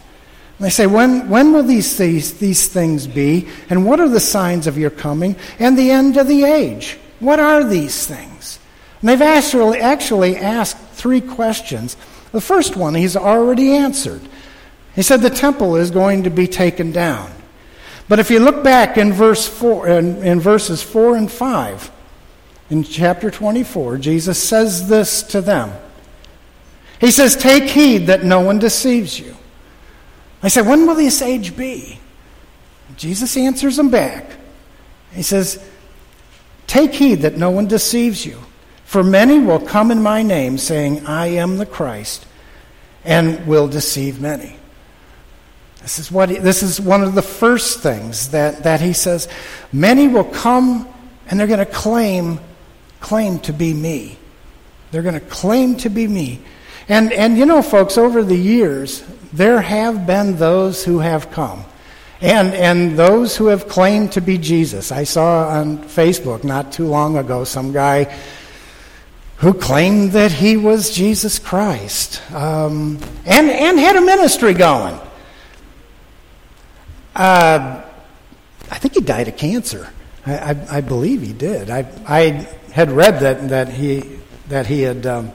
And 0.59 0.67
they 0.67 0.71
say, 0.71 0.87
when, 0.87 1.29
when 1.29 1.53
will 1.53 1.63
these, 1.63 1.97
these, 1.97 2.39
these 2.39 2.69
things 2.69 3.07
be? 3.07 3.49
And 3.71 3.87
what 3.87 4.01
are 4.01 4.09
the 4.09 4.21
signs 4.21 4.67
of 4.67 4.79
your 4.79 4.91
coming 4.91 5.37
and 5.59 5.79
the 5.79 5.91
end 5.91 6.17
of 6.17 6.29
the 6.29 6.45
age? 6.45 6.99
What 7.19 7.41
are 7.41 7.65
these 7.65 8.07
things? 8.07 8.59
And 9.01 9.09
they've 9.09 9.23
actually, 9.23 9.79
actually 9.79 10.37
asked 10.37 10.79
three 10.93 11.21
questions. 11.21 11.97
The 12.33 12.41
first 12.41 12.77
one 12.77 12.95
he's 12.95 13.17
already 13.17 13.73
answered. 13.73 14.21
He 14.95 15.03
said 15.03 15.21
the 15.21 15.31
temple 15.31 15.77
is 15.77 15.91
going 15.91 16.25
to 16.25 16.31
be 16.31 16.47
taken 16.47 16.93
down. 16.93 17.33
But 18.09 18.19
if 18.19 18.31
you 18.31 18.41
look 18.41 18.65
back 18.65 18.99
in 18.99 19.13
verse 19.13 19.47
four, 19.47 19.89
in, 19.89 20.23
in 20.25 20.41
verses 20.41 20.83
four 20.83 21.17
and 21.17 21.31
five, 21.31 21.91
in 22.69 22.83
chapter 22.85 23.31
24, 23.31 23.99
Jesus 23.99 24.43
says 24.43 24.89
this 24.89 25.23
to 25.25 25.41
them. 25.41 25.73
He 27.01 27.11
says, 27.11 27.37
Take 27.37 27.65
heed 27.65 28.07
that 28.09 28.25
no 28.25 28.41
one 28.41 28.59
deceives 28.59 29.19
you. 29.19 29.37
I 30.43 30.49
said, 30.49 30.67
When 30.67 30.87
will 30.87 30.95
this 30.95 31.23
age 31.23 31.57
be? 31.57 31.99
Jesus 32.97 33.37
answers 33.37 33.77
them 33.77 33.91
back. 33.91 34.31
He 35.13 35.23
says, 35.23 35.65
Take 36.67 36.95
heed 36.95 37.23
that 37.23 37.37
no 37.37 37.51
one 37.51 37.67
deceives 37.67 38.25
you. 38.25 38.39
For 38.85 39.03
many 39.03 39.39
will 39.39 39.61
come 39.61 39.91
in 39.91 40.03
my 40.03 40.23
name, 40.23 40.59
saying, 40.59 41.07
I 41.07 41.29
am 41.29 41.59
the 41.59 41.67
Christ, 41.67 42.27
and 43.05 43.47
will 43.47 43.69
deceive 43.69 44.21
many. 44.21 44.57
This 45.83 45.99
is, 45.99 46.13
what 46.13 46.29
he, 46.29 46.39
this 46.39 46.63
is 46.63 46.81
one 46.81 47.03
of 47.03 47.15
the 47.15 47.23
first 47.23 47.81
things 47.81 48.29
that, 48.31 48.65
that 48.65 48.81
he 48.81 48.93
says. 48.93 49.29
Many 49.73 50.09
will 50.09 50.25
come 50.25 50.87
and 51.29 51.39
they're 51.39 51.47
going 51.47 51.61
to 51.61 51.67
claim, 51.67 52.39
claim 53.01 53.39
to 53.41 53.53
be 53.53 53.73
me. 53.73 54.19
They're 54.91 55.03
going 55.03 55.15
to 55.15 55.21
claim 55.21 55.77
to 55.79 55.89
be 55.89 56.07
me. 56.07 56.41
And, 56.89 57.13
and 57.13 57.39
you 57.39 57.47
know, 57.47 57.63
folks, 57.63 57.97
over 57.97 58.23
the 58.23 58.37
years, 58.37 59.05
there 59.33 59.61
have 59.61 60.07
been 60.07 60.37
those 60.37 60.85
who 60.85 60.99
have 60.99 61.31
come. 61.31 61.65
And, 62.21 62.53
and 62.53 62.99
those 62.99 63.37
who 63.37 63.47
have 63.47 63.67
claimed 63.67 64.13
to 64.13 64.21
be 64.21 64.37
Jesus. 64.37 64.93
I 64.93 65.05
saw 65.05 65.49
on 65.49 65.79
Facebook 65.79 66.45
not 66.45 66.73
too 66.73 66.87
long 66.87 67.17
ago 67.17 67.45
some 67.45 67.73
guy 67.73 68.15
who 69.37 69.55
claimed 69.55 70.13
that 70.13 70.31
he 70.31 70.59
was 70.59 70.91
Jesus 70.91 71.39
Christ 71.39 72.21
um, 72.33 72.99
and, 73.25 73.49
and 73.49 73.79
had 73.79 73.97
a 73.97 74.03
ministry 74.03 74.53
going. 74.53 75.01
Uh, 77.15 77.83
I 78.71 78.79
think 78.79 78.95
he 78.95 79.01
died 79.01 79.29
of 79.29 79.37
cancer. 79.37 79.91
I, 80.27 80.37
I, 80.37 80.67
I 80.77 80.81
believe 80.81 81.23
he 81.23 81.33
did. 81.33 81.71
I, 81.71 81.91
I 82.07 82.47
had 82.73 82.91
read 82.91 83.21
that, 83.21 83.49
that, 83.49 83.69
he, 83.69 84.19
that 84.49 84.67
he 84.67 84.83
had. 84.83 85.07
Um, 85.07 85.33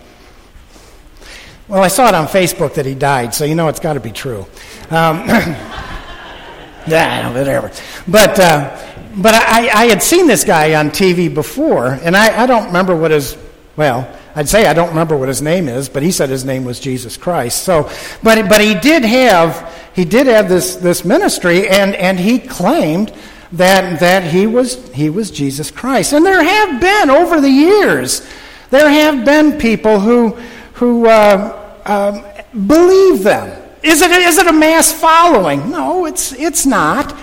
well, 1.68 1.82
I 1.82 1.88
saw 1.88 2.08
it 2.08 2.14
on 2.14 2.28
Facebook 2.28 2.76
that 2.76 2.86
he 2.86 2.94
died, 2.94 3.34
so 3.34 3.44
you 3.44 3.56
know 3.56 3.68
it's 3.70 3.80
got 3.80 3.94
to 3.94 4.00
be 4.00 4.12
true. 4.12 4.46
Um, 4.92 5.28
yeah, 6.88 7.34
whatever. 7.34 7.72
But, 8.08 8.40
uh, 8.40 8.78
but 9.16 9.34
I, 9.34 9.70
I 9.70 9.86
had 9.86 10.04
seen 10.04 10.28
this 10.28 10.44
guy 10.44 10.76
on 10.76 10.92
TV 10.92 11.34
before, 11.34 11.88
and 11.88 12.16
I, 12.16 12.44
I 12.44 12.46
don't 12.46 12.68
remember 12.68 12.96
what 12.96 13.10
his, 13.10 13.36
well, 13.76 14.08
I'd 14.36 14.48
say 14.48 14.68
I 14.68 14.74
don't 14.74 14.90
remember 14.90 15.18
what 15.18 15.28
his 15.28 15.42
name 15.42 15.68
is, 15.68 15.90
but 15.90 16.04
he 16.04 16.12
said 16.12 16.30
his 16.30 16.46
name 16.46 16.66
was 16.66 16.80
Jesus 16.80 17.18
Christ. 17.18 17.64
So, 17.64 17.90
but, 18.22 18.48
but 18.48 18.62
he 18.62 18.76
did 18.76 19.04
have 19.04 19.85
he 19.96 20.04
did 20.04 20.28
have 20.28 20.50
this, 20.50 20.76
this 20.76 21.06
ministry, 21.06 21.70
and, 21.70 21.96
and 21.96 22.20
he 22.20 22.38
claimed 22.38 23.14
that, 23.54 24.02
that 24.02 24.24
he, 24.24 24.46
was, 24.46 24.92
he 24.94 25.10
was 25.10 25.32
Jesus 25.32 25.72
Christ. 25.72 26.12
And 26.12 26.26
there 26.26 26.44
have 26.44 26.82
been, 26.82 27.10
over 27.10 27.40
the 27.40 27.50
years, 27.50 28.28
there 28.72 28.90
have 28.90 29.24
been 29.24 29.58
people 29.58 30.02
who, 30.02 30.32
who 30.74 31.08
uh, 31.08 31.80
um, 31.86 32.26
believe 32.68 33.24
them. 33.24 33.62
Is 33.84 34.02
it, 34.02 34.12
is 34.12 34.38
it 34.38 34.48
a 34.48 34.54
mass 34.54 34.92
following? 34.92 35.72
No, 35.72 36.06
it's, 36.06 36.34
it's 36.34 36.66
not. 36.66 37.18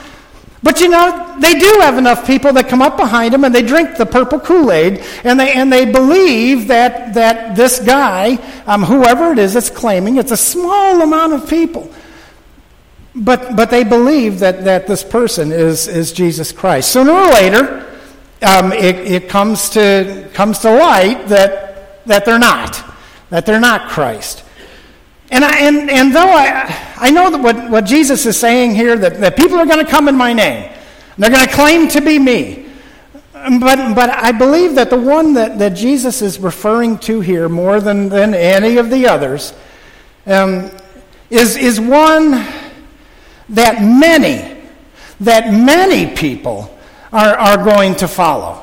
But 0.62 0.80
you 0.80 0.88
know, 0.88 1.36
they 1.40 1.52
do 1.52 1.78
have 1.80 1.98
enough 1.98 2.26
people 2.26 2.54
that 2.54 2.68
come 2.70 2.80
up 2.80 2.96
behind 2.96 3.34
them 3.34 3.44
and 3.44 3.54
they 3.54 3.62
drink 3.62 3.98
the 3.98 4.06
purple 4.06 4.40
Kool 4.40 4.72
Aid 4.72 5.04
and 5.24 5.38
they, 5.38 5.52
and 5.52 5.70
they 5.70 5.84
believe 5.84 6.68
that, 6.68 7.12
that 7.14 7.54
this 7.54 7.80
guy, 7.80 8.36
um, 8.64 8.82
whoever 8.82 9.32
it 9.32 9.38
is 9.38 9.52
that's 9.52 9.68
claiming, 9.68 10.16
it's 10.16 10.30
a 10.30 10.36
small 10.38 11.02
amount 11.02 11.34
of 11.34 11.50
people 11.50 11.92
but, 13.14 13.56
but 13.56 13.70
they 13.70 13.84
believe 13.84 14.38
that, 14.38 14.64
that 14.64 14.86
this 14.86 15.04
person 15.04 15.52
is, 15.52 15.86
is 15.86 16.12
Jesus 16.12 16.50
Christ. 16.50 16.90
Sooner 16.92 17.12
or 17.12 17.28
later, 17.28 17.88
um, 18.42 18.72
it, 18.72 18.96
it 18.96 19.28
comes, 19.28 19.68
to, 19.70 20.28
comes 20.32 20.60
to 20.60 20.70
light 20.70 21.28
that, 21.28 22.04
that 22.06 22.24
they're 22.24 22.38
not, 22.38 22.82
that 23.30 23.44
they're 23.44 23.60
not 23.60 23.90
Christ. 23.90 24.44
And, 25.30 25.44
I, 25.44 25.58
and, 25.60 25.90
and 25.90 26.14
though 26.14 26.20
I, 26.20 26.94
I 26.96 27.10
know 27.10 27.30
that 27.30 27.40
what, 27.40 27.70
what 27.70 27.84
Jesus 27.84 28.26
is 28.26 28.38
saying 28.38 28.74
here, 28.74 28.96
that, 28.96 29.20
that 29.20 29.36
people 29.36 29.58
are 29.58 29.66
going 29.66 29.84
to 29.84 29.90
come 29.90 30.08
in 30.08 30.16
my 30.16 30.32
name, 30.32 30.72
they're 31.18 31.30
going 31.30 31.46
to 31.46 31.52
claim 31.52 31.88
to 31.88 32.00
be 32.00 32.18
me. 32.18 32.66
But, 33.32 33.94
but 33.94 34.10
I 34.10 34.32
believe 34.32 34.76
that 34.76 34.88
the 34.88 35.00
one 35.00 35.34
that, 35.34 35.58
that 35.58 35.70
Jesus 35.70 36.22
is 36.22 36.38
referring 36.38 36.98
to 36.98 37.20
here 37.20 37.48
more 37.48 37.80
than, 37.80 38.08
than 38.08 38.34
any 38.34 38.76
of 38.76 38.88
the 38.88 39.06
others 39.06 39.52
um, 40.26 40.70
is, 41.28 41.56
is 41.56 41.80
one 41.80 42.46
that 43.52 43.82
many, 43.82 44.60
that 45.20 45.52
many 45.52 46.14
people 46.16 46.76
are, 47.12 47.36
are 47.36 47.64
going 47.64 47.94
to 47.96 48.08
follow. 48.08 48.62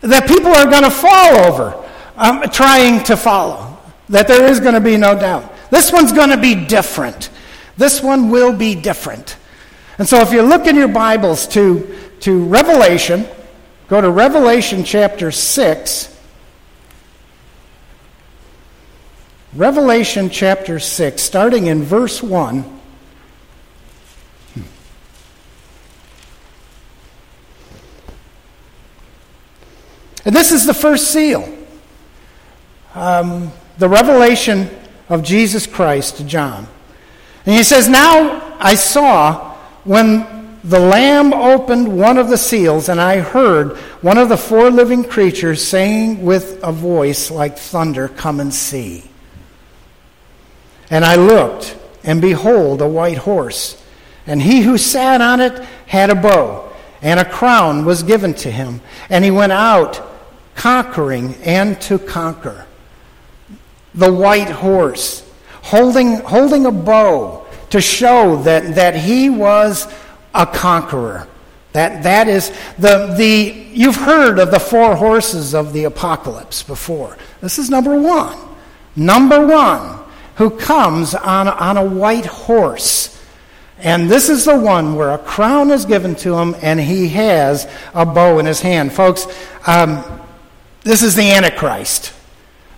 That 0.00 0.26
people 0.26 0.50
are 0.50 0.68
going 0.68 0.84
to 0.84 0.90
fall 0.90 1.36
over 1.46 1.88
um, 2.16 2.42
trying 2.50 3.04
to 3.04 3.16
follow. 3.16 3.78
That 4.08 4.26
there 4.26 4.46
is 4.46 4.60
going 4.60 4.74
to 4.74 4.80
be 4.80 4.96
no 4.96 5.18
doubt. 5.18 5.52
This 5.70 5.92
one's 5.92 6.12
going 6.12 6.30
to 6.30 6.38
be 6.38 6.54
different. 6.54 7.30
This 7.76 8.02
one 8.02 8.30
will 8.30 8.56
be 8.56 8.74
different. 8.74 9.36
And 9.98 10.08
so 10.08 10.20
if 10.20 10.32
you 10.32 10.42
look 10.42 10.66
in 10.66 10.76
your 10.76 10.88
Bibles 10.88 11.46
to, 11.48 11.96
to 12.20 12.44
Revelation, 12.44 13.26
go 13.88 14.00
to 14.00 14.10
Revelation 14.10 14.84
chapter 14.84 15.30
6. 15.30 16.16
Revelation 19.54 20.30
chapter 20.30 20.78
6, 20.78 21.20
starting 21.20 21.66
in 21.66 21.82
verse 21.82 22.22
1. 22.22 22.77
And 30.28 30.36
this 30.36 30.52
is 30.52 30.66
the 30.66 30.74
first 30.74 31.10
seal 31.10 31.48
um, 32.94 33.50
the 33.78 33.88
revelation 33.88 34.68
of 35.08 35.22
Jesus 35.22 35.66
Christ 35.66 36.18
to 36.18 36.24
John. 36.24 36.68
And 37.46 37.54
he 37.54 37.62
says, 37.62 37.88
Now 37.88 38.58
I 38.60 38.74
saw 38.74 39.54
when 39.84 40.58
the 40.62 40.80
Lamb 40.80 41.32
opened 41.32 41.98
one 41.98 42.18
of 42.18 42.28
the 42.28 42.36
seals, 42.36 42.90
and 42.90 43.00
I 43.00 43.20
heard 43.20 43.78
one 44.02 44.18
of 44.18 44.28
the 44.28 44.36
four 44.36 44.70
living 44.70 45.02
creatures 45.02 45.66
saying 45.66 46.22
with 46.22 46.62
a 46.62 46.72
voice 46.72 47.30
like 47.30 47.56
thunder, 47.56 48.08
Come 48.08 48.38
and 48.38 48.52
see. 48.52 49.04
And 50.90 51.06
I 51.06 51.14
looked, 51.14 51.74
and 52.04 52.20
behold, 52.20 52.82
a 52.82 52.86
white 52.86 53.16
horse. 53.16 53.82
And 54.26 54.42
he 54.42 54.60
who 54.60 54.76
sat 54.76 55.22
on 55.22 55.40
it 55.40 55.58
had 55.86 56.10
a 56.10 56.14
bow, 56.14 56.70
and 57.00 57.18
a 57.18 57.24
crown 57.24 57.86
was 57.86 58.02
given 58.02 58.34
to 58.34 58.50
him. 58.50 58.82
And 59.08 59.24
he 59.24 59.30
went 59.30 59.52
out 59.52 60.04
conquering 60.58 61.34
and 61.44 61.80
to 61.80 61.98
conquer. 61.98 62.66
The 63.94 64.12
white 64.12 64.50
horse, 64.50 65.22
holding, 65.62 66.16
holding 66.16 66.66
a 66.66 66.72
bow 66.72 67.46
to 67.70 67.80
show 67.80 68.42
that, 68.42 68.74
that 68.74 68.96
he 68.96 69.30
was 69.30 69.86
a 70.34 70.44
conqueror, 70.44 71.28
That, 71.72 72.02
that 72.02 72.28
is 72.28 72.50
the, 72.78 73.14
the, 73.16 73.66
you've 73.72 73.96
heard 73.96 74.38
of 74.38 74.50
the 74.50 74.58
four 74.58 74.96
horses 74.96 75.54
of 75.54 75.72
the 75.72 75.84
apocalypse 75.84 76.62
before. 76.62 77.16
This 77.40 77.58
is 77.58 77.70
number 77.70 77.96
one. 77.98 78.36
Number 78.96 79.46
one, 79.46 80.00
who 80.36 80.50
comes 80.50 81.14
on, 81.14 81.46
on 81.46 81.76
a 81.76 81.84
white 81.84 82.26
horse. 82.26 83.14
And 83.78 84.10
this 84.10 84.28
is 84.28 84.44
the 84.44 84.58
one 84.58 84.96
where 84.96 85.10
a 85.10 85.18
crown 85.18 85.70
is 85.70 85.84
given 85.84 86.16
to 86.16 86.36
him 86.36 86.56
and 86.62 86.80
he 86.80 87.08
has 87.10 87.68
a 87.94 88.04
bow 88.04 88.40
in 88.40 88.46
his 88.46 88.60
hand. 88.60 88.92
Folks, 88.92 89.28
um, 89.66 90.02
this 90.88 91.02
is 91.02 91.14
the 91.14 91.32
Antichrist. 91.32 92.14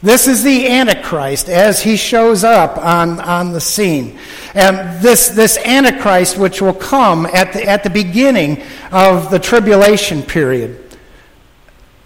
This 0.02 0.26
is 0.26 0.42
the 0.42 0.68
Antichrist 0.68 1.48
as 1.48 1.80
he 1.80 1.96
shows 1.96 2.42
up 2.42 2.76
on, 2.76 3.20
on 3.20 3.52
the 3.52 3.60
scene. 3.60 4.18
And 4.52 5.00
this, 5.00 5.28
this 5.28 5.56
Antichrist, 5.58 6.36
which 6.36 6.60
will 6.60 6.74
come 6.74 7.24
at 7.26 7.52
the, 7.52 7.64
at 7.68 7.84
the 7.84 7.90
beginning 7.90 8.62
of 8.90 9.30
the 9.30 9.38
tribulation 9.38 10.22
period. 10.22 10.98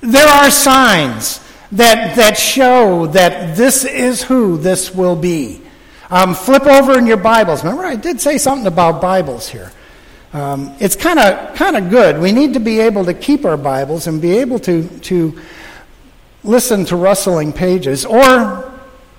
There 0.01 0.29
are 0.29 0.51
signs 0.51 1.41
that, 1.73 2.17
that 2.17 2.37
show 2.37 3.07
that 3.07 3.57
this 3.57 3.87
is 3.87 4.23
who 4.23 4.59
this 4.59 4.95
will 4.95 5.17
be. 5.17 5.63
Um, 6.11 6.35
flip 6.35 6.67
over 6.67 6.99
in 6.99 7.07
your 7.07 7.17
Bibles. 7.17 7.65
Remember, 7.65 7.87
I 7.87 7.97
did 7.97 8.21
say 8.21 8.37
something 8.37 8.67
about 8.67 9.01
Bibles 9.01 9.49
here. 9.49 9.73
Um, 10.35 10.75
it's 10.81 10.97
kind 10.97 11.19
of 11.19 11.55
kind 11.55 11.77
of 11.77 11.89
good. 11.91 12.21
We 12.21 12.33
need 12.33 12.55
to 12.55 12.61
be 12.61 12.81
able 12.81 13.05
to 13.05 13.15
keep 13.15 13.45
our 13.45 13.57
Bibles 13.57 14.09
and 14.09 14.21
be 14.21 14.39
able 14.39 14.59
to 14.61 14.89
to 14.89 15.41
listen 16.45 16.85
to 16.87 16.97
rustling 16.97 17.53
pages, 17.53 18.05
or, 18.05 18.73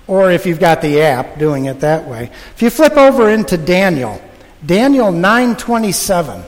or 0.08 0.32
if 0.32 0.46
you've 0.46 0.60
got 0.60 0.82
the 0.82 1.02
app, 1.02 1.38
doing 1.38 1.66
it 1.66 1.82
that 1.82 2.08
way. 2.08 2.30
If 2.56 2.62
you 2.62 2.70
flip 2.70 2.96
over 2.96 3.30
into 3.30 3.58
Daniel, 3.58 4.22
Daniel 4.66 5.12
927. 5.12 6.44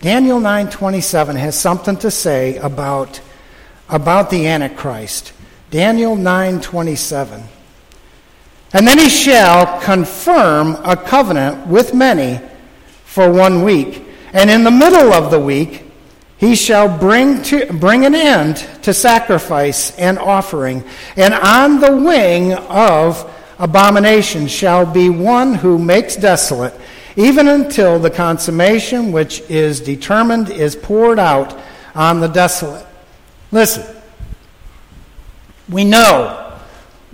Daniel 0.00 0.38
9:27 0.38 1.36
has 1.36 1.58
something 1.58 1.96
to 1.96 2.10
say 2.10 2.56
about 2.58 3.20
about 3.88 4.30
the 4.30 4.46
antichrist. 4.46 5.32
Daniel 5.70 6.16
9:27. 6.16 7.42
And 8.72 8.86
then 8.86 8.98
he 8.98 9.08
shall 9.08 9.80
confirm 9.80 10.76
a 10.84 10.96
covenant 10.96 11.66
with 11.66 11.94
many 11.94 12.40
for 13.04 13.30
one 13.30 13.62
week, 13.62 14.04
and 14.32 14.50
in 14.50 14.64
the 14.64 14.70
middle 14.70 15.12
of 15.12 15.30
the 15.30 15.40
week 15.40 15.85
he 16.38 16.54
shall 16.54 16.98
bring, 16.98 17.42
to, 17.42 17.72
bring 17.72 18.04
an 18.04 18.14
end 18.14 18.56
to 18.82 18.92
sacrifice 18.92 19.96
and 19.98 20.18
offering, 20.18 20.84
and 21.16 21.32
on 21.32 21.80
the 21.80 21.96
wing 21.96 22.52
of 22.52 23.30
abomination 23.58 24.46
shall 24.46 24.84
be 24.84 25.08
one 25.08 25.54
who 25.54 25.78
makes 25.78 26.16
desolate, 26.16 26.74
even 27.16 27.48
until 27.48 27.98
the 27.98 28.10
consummation 28.10 29.12
which 29.12 29.40
is 29.48 29.80
determined 29.80 30.50
is 30.50 30.76
poured 30.76 31.18
out 31.18 31.58
on 31.94 32.20
the 32.20 32.28
desolate. 32.28 32.86
Listen, 33.50 33.96
we 35.70 35.84
know, 35.84 36.58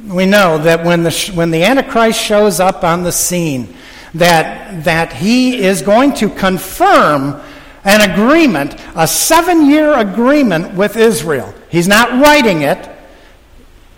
we 0.08 0.26
know 0.26 0.58
that 0.58 0.84
when 0.84 1.04
the, 1.04 1.32
when 1.34 1.52
the 1.52 1.62
Antichrist 1.62 2.20
shows 2.20 2.58
up 2.58 2.82
on 2.82 3.04
the 3.04 3.12
scene, 3.12 3.76
that, 4.14 4.84
that 4.84 5.12
he 5.12 5.62
is 5.62 5.80
going 5.80 6.12
to 6.14 6.28
confirm 6.28 7.40
an 7.84 8.10
agreement, 8.10 8.76
a 8.94 9.06
seven 9.06 9.66
year 9.66 9.92
agreement 9.94 10.74
with 10.74 10.96
Israel. 10.96 11.52
He's 11.68 11.88
not 11.88 12.10
writing 12.22 12.62
it, 12.62 12.88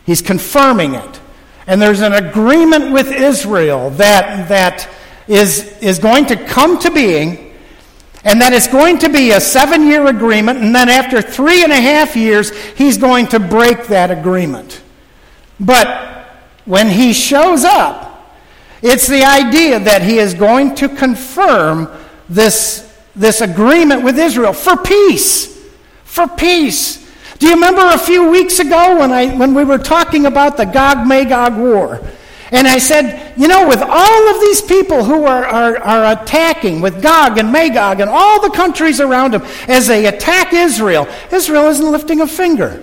he's 0.07 0.23
confirming 0.23 0.95
it. 0.95 1.21
And 1.67 1.81
there's 1.81 2.01
an 2.01 2.13
agreement 2.13 2.93
with 2.93 3.11
Israel 3.11 3.91
that, 3.91 4.49
that 4.49 4.89
is, 5.27 5.79
is 5.79 5.99
going 5.99 6.27
to 6.27 6.37
come 6.37 6.79
to 6.81 6.91
being, 6.91 7.55
and 8.23 8.41
that 8.41 8.53
it's 8.53 8.69
going 8.69 8.99
to 8.99 9.09
be 9.09 9.33
a 9.33 9.41
seven 9.41 9.87
year 9.87 10.07
agreement, 10.07 10.61
and 10.61 10.75
then 10.75 10.89
after 10.89 11.23
three 11.23 11.63
and 11.63 11.73
a 11.73 11.81
half 11.81 12.17
years, 12.17 12.57
he's 12.75 12.99
going 12.99 13.27
to 13.29 13.41
break 13.41 13.87
that 13.87 14.11
agreement. 14.11 14.83
But 15.61 16.27
when 16.65 16.89
he 16.89 17.13
shows 17.13 17.65
up, 17.65 18.11
it's 18.83 19.07
the 19.07 19.25
idea 19.25 19.81
that 19.81 20.03
he 20.03 20.19
is 20.19 20.35
going 20.35 20.75
to 20.77 20.89
confirm 20.89 21.89
this 22.29 22.84
this 23.17 23.41
agreement 23.41 24.03
with 24.03 24.19
Israel 24.19 24.53
for 24.53 24.77
peace. 24.77 25.51
For 26.05 26.27
peace. 26.29 27.05
Do 27.39 27.47
you 27.47 27.55
remember 27.55 27.83
a 27.83 27.99
few 27.99 28.31
weeks 28.31 28.59
ago 28.59 28.99
when, 28.99 29.13
I, 29.13 29.35
when 29.37 29.55
we 29.55 29.65
were 29.65 29.79
talking 29.79 30.27
about 30.27 30.57
the 30.57 30.65
Gog 30.65 31.07
Magog 31.07 31.57
war? 31.57 32.01
And 32.53 32.69
I 32.69 32.79
said, 32.79 33.33
you 33.37 33.49
know, 33.49 33.67
with 33.67 33.83
all 33.83 34.29
of 34.29 34.41
these 34.41 34.63
people 34.63 35.05
who 35.05 35.25
are, 35.25 35.45
are, 35.45 35.77
are 35.79 36.13
attacking, 36.13 36.81
with 36.81 37.03
Gog 37.03 37.39
and 37.39 37.51
Magog 37.51 38.01
and 38.01 38.09
all 38.09 38.41
the 38.41 38.51
countries 38.51 39.01
around 39.01 39.35
them, 39.35 39.43
as 39.67 39.89
they 39.89 40.07
attack 40.07 40.53
Israel, 40.53 41.09
Israel 41.33 41.67
isn't 41.67 41.91
lifting 41.91 42.21
a 42.21 42.27
finger. 42.29 42.83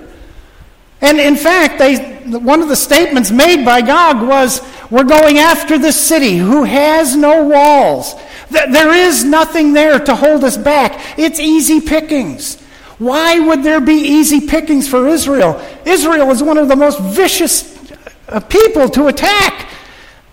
And 1.00 1.20
in 1.20 1.36
fact, 1.36 1.80
they, 1.80 1.98
one 2.38 2.62
of 2.62 2.68
the 2.68 2.76
statements 2.76 3.32
made 3.32 3.64
by 3.64 3.82
Gog 3.82 4.28
was, 4.28 4.60
We're 4.92 5.06
going 5.06 5.38
after 5.38 5.78
the 5.78 5.94
city 5.94 6.36
who 6.38 6.66
has 6.66 7.16
no 7.16 7.48
walls. 7.48 8.14
There 8.50 8.94
is 8.94 9.24
nothing 9.24 9.72
there 9.72 9.98
to 10.00 10.16
hold 10.16 10.44
us 10.44 10.58
back. 10.58 11.18
It's 11.18 11.40
easy 11.40 11.80
pickings. 11.80 12.62
Why 13.00 13.40
would 13.40 13.64
there 13.64 13.80
be 13.80 13.94
easy 13.94 14.46
pickings 14.46 14.88
for 14.88 15.08
Israel? 15.08 15.60
Israel 15.86 16.30
is 16.30 16.44
one 16.44 16.58
of 16.58 16.68
the 16.68 16.76
most 16.76 17.00
vicious 17.00 17.92
uh, 18.28 18.42
people 18.42 18.90
to 18.90 19.08
attack. 19.08 19.70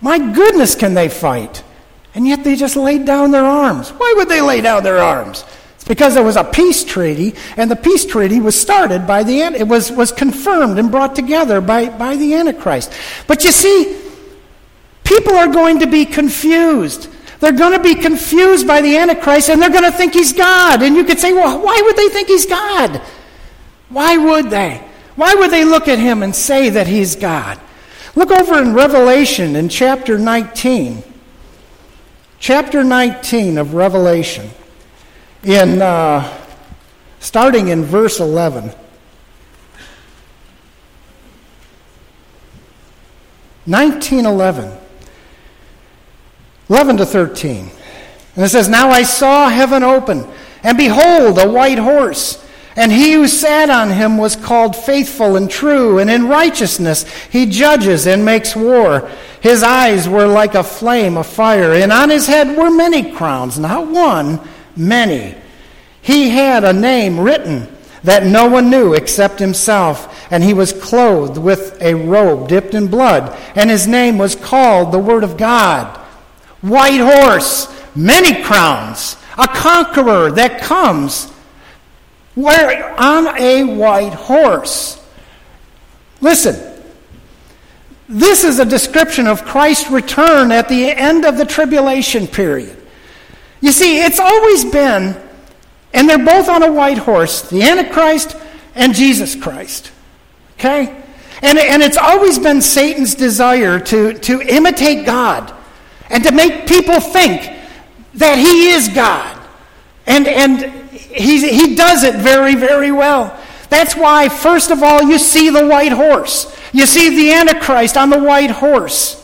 My 0.00 0.18
goodness, 0.18 0.74
can 0.74 0.92
they 0.92 1.08
fight? 1.08 1.62
And 2.14 2.26
yet 2.26 2.42
they 2.42 2.56
just 2.56 2.74
laid 2.74 3.06
down 3.06 3.30
their 3.30 3.44
arms. 3.44 3.90
Why 3.90 4.12
would 4.16 4.28
they 4.28 4.40
lay 4.40 4.60
down 4.60 4.82
their 4.82 4.98
arms? 4.98 5.44
It's 5.76 5.84
because 5.84 6.14
there 6.14 6.24
was 6.24 6.36
a 6.36 6.42
peace 6.42 6.84
treaty, 6.84 7.36
and 7.56 7.70
the 7.70 7.76
peace 7.76 8.04
treaty 8.04 8.40
was 8.40 8.60
started 8.60 9.06
by 9.06 9.22
the 9.22 9.40
it 9.40 9.68
was, 9.68 9.92
was 9.92 10.10
confirmed 10.10 10.78
and 10.78 10.90
brought 10.90 11.14
together 11.14 11.60
by, 11.60 11.88
by 11.88 12.16
the 12.16 12.34
Antichrist. 12.34 12.92
But 13.28 13.44
you 13.44 13.52
see, 13.52 13.97
people 15.08 15.34
are 15.34 15.48
going 15.48 15.80
to 15.80 15.86
be 15.86 16.04
confused. 16.04 17.08
They're 17.40 17.52
going 17.52 17.72
to 17.72 17.82
be 17.82 17.94
confused 17.94 18.66
by 18.66 18.80
the 18.80 18.96
Antichrist 18.96 19.48
and 19.48 19.60
they're 19.60 19.70
going 19.70 19.90
to 19.90 19.96
think 19.96 20.12
he's 20.12 20.32
God. 20.32 20.82
And 20.82 20.94
you 20.94 21.04
could 21.04 21.18
say, 21.18 21.32
well, 21.32 21.60
why 21.60 21.80
would 21.82 21.96
they 21.96 22.08
think 22.08 22.28
he's 22.28 22.46
God? 22.46 23.00
Why 23.88 24.16
would 24.16 24.50
they? 24.50 24.84
Why 25.16 25.34
would 25.34 25.50
they 25.50 25.64
look 25.64 25.88
at 25.88 25.98
him 25.98 26.22
and 26.22 26.34
say 26.34 26.68
that 26.70 26.86
he's 26.86 27.16
God? 27.16 27.58
Look 28.14 28.30
over 28.30 28.60
in 28.60 28.74
Revelation 28.74 29.56
in 29.56 29.68
chapter 29.68 30.18
19. 30.18 31.02
Chapter 32.40 32.84
19 32.84 33.58
of 33.58 33.74
Revelation, 33.74 34.48
in, 35.42 35.82
uh, 35.82 36.38
starting 37.18 37.66
in 37.68 37.82
verse 37.82 38.20
11. 38.20 38.70
1911. 43.66 44.87
11 46.78 46.98
to 46.98 47.06
13. 47.06 47.70
And 48.36 48.44
it 48.44 48.50
says, 48.50 48.68
Now 48.68 48.90
I 48.90 49.02
saw 49.02 49.48
heaven 49.48 49.82
open, 49.82 50.24
and 50.62 50.78
behold, 50.78 51.36
a 51.36 51.50
white 51.50 51.78
horse. 51.78 52.46
And 52.76 52.92
he 52.92 53.14
who 53.14 53.26
sat 53.26 53.68
on 53.68 53.90
him 53.90 54.16
was 54.16 54.36
called 54.36 54.76
faithful 54.76 55.34
and 55.34 55.50
true, 55.50 55.98
and 55.98 56.08
in 56.08 56.28
righteousness 56.28 57.02
he 57.30 57.46
judges 57.46 58.06
and 58.06 58.24
makes 58.24 58.54
war. 58.54 59.10
His 59.40 59.64
eyes 59.64 60.08
were 60.08 60.28
like 60.28 60.54
a 60.54 60.62
flame 60.62 61.16
of 61.16 61.26
fire, 61.26 61.72
and 61.72 61.90
on 61.90 62.10
his 62.10 62.28
head 62.28 62.56
were 62.56 62.70
many 62.70 63.10
crowns, 63.10 63.58
not 63.58 63.88
one, 63.88 64.38
many. 64.76 65.34
He 66.00 66.28
had 66.28 66.62
a 66.62 66.72
name 66.72 67.18
written 67.18 67.76
that 68.04 68.24
no 68.24 68.48
one 68.48 68.70
knew 68.70 68.94
except 68.94 69.40
himself, 69.40 70.30
and 70.30 70.44
he 70.44 70.54
was 70.54 70.72
clothed 70.72 71.38
with 71.38 71.76
a 71.82 71.94
robe 71.94 72.46
dipped 72.46 72.74
in 72.74 72.86
blood, 72.86 73.36
and 73.56 73.68
his 73.68 73.88
name 73.88 74.16
was 74.16 74.36
called 74.36 74.92
the 74.92 75.00
Word 75.00 75.24
of 75.24 75.36
God 75.36 76.04
white 76.60 77.00
horse, 77.00 77.68
many 77.94 78.42
crowns, 78.42 79.16
a 79.36 79.46
conqueror 79.48 80.30
that 80.32 80.60
comes 80.60 81.30
where 82.34 82.98
on 83.00 83.36
a 83.38 83.64
white 83.64 84.14
horse. 84.14 85.04
Listen, 86.20 86.82
this 88.08 88.44
is 88.44 88.58
a 88.58 88.64
description 88.64 89.26
of 89.26 89.44
Christ's 89.44 89.90
return 89.90 90.50
at 90.50 90.68
the 90.68 90.90
end 90.90 91.24
of 91.24 91.36
the 91.36 91.44
tribulation 91.44 92.26
period. 92.26 92.76
You 93.60 93.72
see, 93.72 94.02
it's 94.02 94.20
always 94.20 94.64
been, 94.64 95.16
and 95.92 96.08
they're 96.08 96.24
both 96.24 96.48
on 96.48 96.62
a 96.62 96.72
white 96.72 96.98
horse, 96.98 97.42
the 97.42 97.62
Antichrist 97.62 98.36
and 98.74 98.94
Jesus 98.94 99.34
Christ. 99.34 99.92
Okay? 100.54 101.02
And, 101.42 101.58
and 101.58 101.82
it's 101.82 101.96
always 101.96 102.38
been 102.38 102.62
Satan's 102.62 103.14
desire 103.14 103.78
to, 103.80 104.14
to 104.14 104.40
imitate 104.40 105.06
God 105.06 105.54
and 106.10 106.24
to 106.24 106.32
make 106.32 106.66
people 106.66 107.00
think 107.00 107.42
that 108.14 108.38
he 108.38 108.70
is 108.70 108.88
God. 108.88 109.38
And, 110.06 110.26
and 110.26 110.90
he, 110.90 111.48
he 111.48 111.74
does 111.74 112.02
it 112.04 112.16
very, 112.16 112.54
very 112.54 112.90
well. 112.90 113.38
That's 113.68 113.94
why, 113.94 114.28
first 114.28 114.70
of 114.70 114.82
all, 114.82 115.02
you 115.02 115.18
see 115.18 115.50
the 115.50 115.66
white 115.66 115.92
horse. 115.92 116.54
You 116.72 116.86
see 116.86 117.14
the 117.14 117.32
Antichrist 117.32 117.96
on 117.96 118.10
the 118.10 118.18
white 118.18 118.50
horse. 118.50 119.16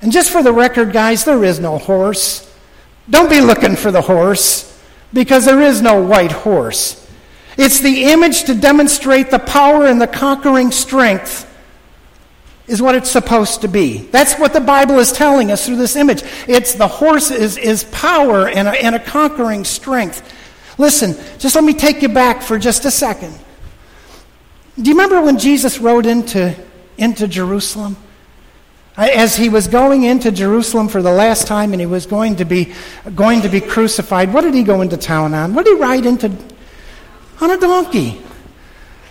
And 0.00 0.10
just 0.10 0.30
for 0.30 0.42
the 0.42 0.52
record, 0.52 0.92
guys, 0.92 1.24
there 1.24 1.44
is 1.44 1.60
no 1.60 1.78
horse. 1.78 2.50
Don't 3.08 3.28
be 3.28 3.40
looking 3.40 3.76
for 3.76 3.90
the 3.90 4.02
horse. 4.02 4.68
because 5.12 5.44
there 5.44 5.60
is 5.60 5.82
no 5.82 6.02
white 6.02 6.32
horse. 6.32 6.98
It's 7.58 7.80
the 7.80 8.04
image 8.04 8.44
to 8.44 8.54
demonstrate 8.54 9.30
the 9.30 9.38
power 9.38 9.86
and 9.86 10.00
the 10.00 10.06
conquering 10.06 10.70
strength 10.70 11.48
is 12.66 12.80
what 12.80 12.94
it's 12.94 13.10
supposed 13.10 13.60
to 13.62 13.68
be. 13.68 13.98
That's 13.98 14.38
what 14.38 14.52
the 14.52 14.60
Bible 14.60 14.98
is 14.98 15.12
telling 15.12 15.50
us 15.50 15.66
through 15.66 15.76
this 15.76 15.96
image. 15.96 16.22
It's 16.46 16.74
the 16.74 16.88
horse 16.88 17.30
is, 17.30 17.58
is 17.58 17.84
power 17.84 18.48
and 18.48 18.68
a, 18.68 18.72
and 18.72 18.94
a 18.94 19.00
conquering 19.00 19.64
strength. 19.64 20.32
Listen, 20.78 21.16
just 21.38 21.54
let 21.54 21.64
me 21.64 21.74
take 21.74 22.02
you 22.02 22.08
back 22.08 22.40
for 22.42 22.58
just 22.58 22.84
a 22.84 22.90
second. 22.90 23.38
Do 24.76 24.88
you 24.88 24.92
remember 24.92 25.20
when 25.20 25.38
Jesus 25.38 25.78
rode 25.78 26.06
into, 26.06 26.54
into 26.96 27.28
Jerusalem? 27.28 27.96
As 28.96 29.36
he 29.36 29.48
was 29.48 29.68
going 29.68 30.04
into 30.04 30.30
Jerusalem 30.30 30.88
for 30.88 31.02
the 31.02 31.12
last 31.12 31.46
time 31.46 31.72
and 31.72 31.80
he 31.80 31.86
was 31.86 32.06
going 32.06 32.36
to 32.36 32.44
be, 32.44 32.74
going 33.14 33.42
to 33.42 33.48
be 33.48 33.60
crucified, 33.60 34.32
what 34.32 34.42
did 34.42 34.54
he 34.54 34.62
go 34.62 34.82
into 34.82 34.96
town 34.96 35.34
on? 35.34 35.54
What 35.54 35.64
did 35.64 35.76
he 35.76 35.82
ride 35.82 36.06
into? 36.06 36.30
On 37.40 37.50
a 37.50 37.58
donkey. 37.58 38.22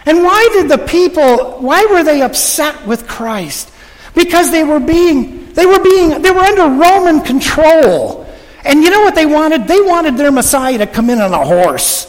And 0.06 0.24
why 0.24 0.50
did 0.54 0.70
the 0.70 0.78
people, 0.78 1.60
why 1.60 1.86
were 1.92 2.04
they 2.04 2.22
upset 2.22 2.88
with 2.88 3.08
Christ? 3.08 3.72
Because 4.16 4.52
they 4.52 4.64
were 4.64 4.80
being, 4.80 5.54
they 5.54 5.66
were 5.66 5.82
being, 5.82 6.22
they 6.22 6.32
were 6.32 6.40
under 6.40 6.82
Roman 6.82 7.22
control. 7.22 8.28
And 8.66 8.84
you 8.84 8.90
know 8.90 9.02
what 9.02 9.16
they 9.16 9.26
wanted? 9.26 9.68
They 9.68 9.82
wanted 9.82 10.18
their 10.18 10.32
Messiah 10.32 10.78
to 10.80 10.88
come 10.88 11.10
in 11.10 11.20
on 11.20 11.34
a 11.34 11.46
horse. 11.46 12.08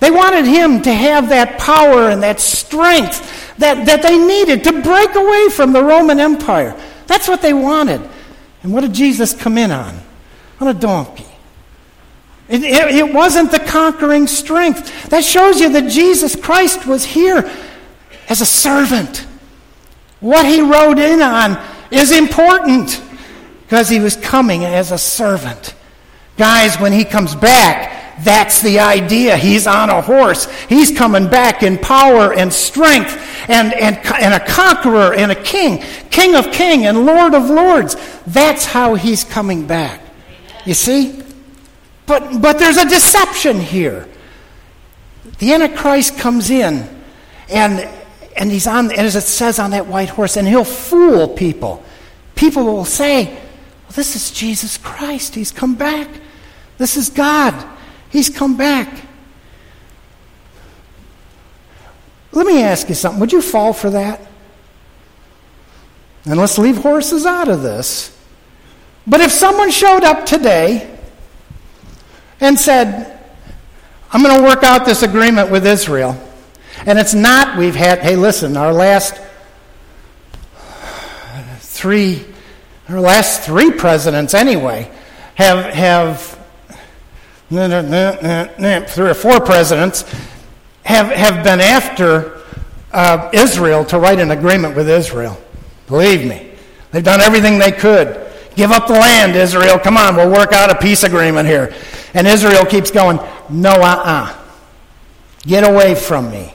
They 0.00 0.10
wanted 0.10 0.46
him 0.46 0.82
to 0.82 0.92
have 0.92 1.28
that 1.28 1.58
power 1.58 2.08
and 2.08 2.22
that 2.22 2.40
strength 2.40 3.58
that, 3.58 3.86
that 3.86 4.02
they 4.02 4.18
needed 4.18 4.64
to 4.64 4.82
break 4.82 5.14
away 5.14 5.48
from 5.50 5.72
the 5.72 5.84
Roman 5.84 6.18
Empire. 6.18 6.74
That's 7.06 7.28
what 7.28 7.42
they 7.42 7.52
wanted. 7.52 8.00
And 8.62 8.72
what 8.72 8.80
did 8.80 8.94
Jesus 8.94 9.34
come 9.34 9.58
in 9.58 9.70
on? 9.70 9.98
On 10.60 10.68
a 10.68 10.74
donkey. 10.74 11.26
It, 12.50 12.64
it, 12.64 12.94
it, 12.96 13.14
wasn't 13.14 13.52
the 13.52 13.60
conquering 13.60 14.26
strength. 14.26 15.08
That 15.10 15.24
shows 15.24 15.60
you 15.60 15.70
that 15.70 15.88
Jesus 15.88 16.34
Christ 16.34 16.84
was 16.84 17.04
here 17.04 17.48
as 18.28 18.40
a 18.40 18.46
servant. 18.46 19.18
What 20.18 20.44
he 20.44 20.60
rode 20.60 20.98
in 20.98 21.22
on 21.22 21.64
is 21.92 22.10
important 22.10 23.00
because 23.62 23.88
he 23.88 24.00
was 24.00 24.16
coming 24.16 24.64
as 24.64 24.90
a 24.90 24.98
servant. 24.98 25.76
Guys, 26.36 26.76
when 26.80 26.92
he 26.92 27.04
comes 27.04 27.36
back, 27.36 28.18
that's 28.24 28.60
the 28.60 28.80
idea. 28.80 29.36
He's 29.36 29.68
on 29.68 29.88
a 29.88 30.02
horse. 30.02 30.50
He's 30.68 30.90
coming 30.90 31.28
back 31.28 31.62
in 31.62 31.78
power 31.78 32.34
and 32.34 32.52
strength 32.52 33.16
and, 33.48 33.72
and, 33.74 33.96
and 33.96 34.34
a 34.34 34.44
conqueror 34.44 35.14
and 35.14 35.30
a 35.30 35.40
king, 35.40 35.84
king 36.10 36.34
of 36.34 36.50
king 36.50 36.84
and 36.86 37.06
lord 37.06 37.32
of 37.32 37.48
lords. 37.48 37.96
That's 38.26 38.64
how 38.64 38.96
he's 38.96 39.22
coming 39.22 39.68
back. 39.68 40.02
You 40.66 40.74
see? 40.74 41.22
But, 42.10 42.42
but 42.42 42.58
there's 42.58 42.76
a 42.76 42.88
deception 42.88 43.60
here. 43.60 44.08
The 45.38 45.54
Antichrist 45.54 46.18
comes 46.18 46.50
in, 46.50 46.88
and, 47.48 47.88
and 48.36 48.50
he's 48.50 48.66
on, 48.66 48.90
as 48.90 49.14
it 49.14 49.20
says 49.20 49.60
on 49.60 49.70
that 49.70 49.86
white 49.86 50.08
horse, 50.08 50.36
and 50.36 50.48
he'll 50.48 50.64
fool 50.64 51.28
people. 51.28 51.84
People 52.34 52.64
will 52.64 52.84
say, 52.84 53.26
well, 53.26 53.92
This 53.94 54.16
is 54.16 54.32
Jesus 54.32 54.76
Christ. 54.76 55.36
He's 55.36 55.52
come 55.52 55.76
back. 55.76 56.08
This 56.78 56.96
is 56.96 57.10
God. 57.10 57.54
He's 58.10 58.28
come 58.28 58.56
back. 58.56 59.04
Let 62.32 62.44
me 62.44 62.60
ask 62.60 62.88
you 62.88 62.96
something. 62.96 63.20
Would 63.20 63.32
you 63.32 63.40
fall 63.40 63.72
for 63.72 63.90
that? 63.90 64.20
And 66.24 66.40
let's 66.40 66.58
leave 66.58 66.78
horses 66.78 67.24
out 67.24 67.46
of 67.46 67.62
this. 67.62 68.18
But 69.06 69.20
if 69.20 69.30
someone 69.30 69.70
showed 69.70 70.02
up 70.02 70.26
today 70.26 70.96
and 72.40 72.58
said, 72.58 73.18
I'm 74.12 74.22
going 74.22 74.36
to 74.36 74.42
work 74.42 74.64
out 74.64 74.84
this 74.84 75.02
agreement 75.02 75.50
with 75.50 75.66
Israel. 75.66 76.20
And 76.86 76.98
it's 76.98 77.14
not, 77.14 77.58
we've 77.58 77.74
had, 77.74 78.00
hey, 78.00 78.16
listen, 78.16 78.56
our 78.56 78.72
last 78.72 79.20
three, 81.58 82.24
our 82.88 83.00
last 83.00 83.42
three 83.42 83.70
presidents 83.70 84.34
anyway, 84.34 84.90
have, 85.34 85.72
have 85.72 86.38
three 87.50 89.10
or 89.10 89.14
four 89.14 89.40
presidents 89.40 90.02
have, 90.84 91.08
have 91.08 91.44
been 91.44 91.60
after 91.60 92.40
uh, 92.92 93.30
Israel 93.32 93.84
to 93.86 93.98
write 93.98 94.18
an 94.18 94.30
agreement 94.30 94.76
with 94.76 94.88
Israel. 94.88 95.38
Believe 95.86 96.26
me. 96.26 96.50
They've 96.90 97.04
done 97.04 97.20
everything 97.20 97.58
they 97.58 97.72
could. 97.72 98.29
Give 98.56 98.70
up 98.70 98.86
the 98.86 98.94
land, 98.94 99.36
Israel. 99.36 99.78
Come 99.78 99.96
on, 99.96 100.16
we'll 100.16 100.30
work 100.30 100.52
out 100.52 100.70
a 100.70 100.76
peace 100.76 101.02
agreement 101.02 101.48
here. 101.48 101.74
And 102.14 102.26
Israel 102.26 102.64
keeps 102.64 102.90
going, 102.90 103.18
No, 103.48 103.70
uh 103.70 103.74
uh-uh. 103.74 104.02
uh. 104.04 104.36
Get 105.42 105.68
away 105.68 105.94
from 105.94 106.30
me. 106.30 106.54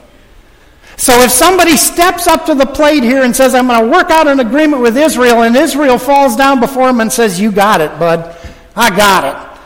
So 0.96 1.12
if 1.20 1.30
somebody 1.30 1.76
steps 1.76 2.26
up 2.26 2.46
to 2.46 2.54
the 2.54 2.64
plate 2.64 3.02
here 3.02 3.22
and 3.22 3.36
says, 3.36 3.54
I'm 3.54 3.66
going 3.66 3.84
to 3.84 3.90
work 3.90 4.10
out 4.10 4.26
an 4.26 4.40
agreement 4.40 4.82
with 4.82 4.96
Israel, 4.96 5.42
and 5.42 5.54
Israel 5.54 5.98
falls 5.98 6.36
down 6.36 6.58
before 6.60 6.88
him 6.88 7.00
and 7.00 7.12
says, 7.12 7.40
You 7.40 7.52
got 7.52 7.80
it, 7.80 7.98
bud. 7.98 8.36
I 8.74 8.96
got 8.96 9.24
it. 9.24 9.60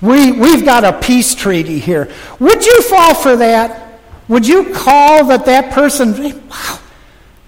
We, 0.00 0.32
we've 0.32 0.64
got 0.64 0.84
a 0.84 0.92
peace 0.92 1.34
treaty 1.34 1.78
here. 1.78 2.12
Would 2.38 2.64
you 2.64 2.82
fall 2.82 3.14
for 3.14 3.36
that? 3.36 4.00
Would 4.28 4.46
you 4.46 4.74
call 4.74 5.24
that 5.26 5.46
that 5.46 5.72
person, 5.72 6.46
wow, 6.48 6.78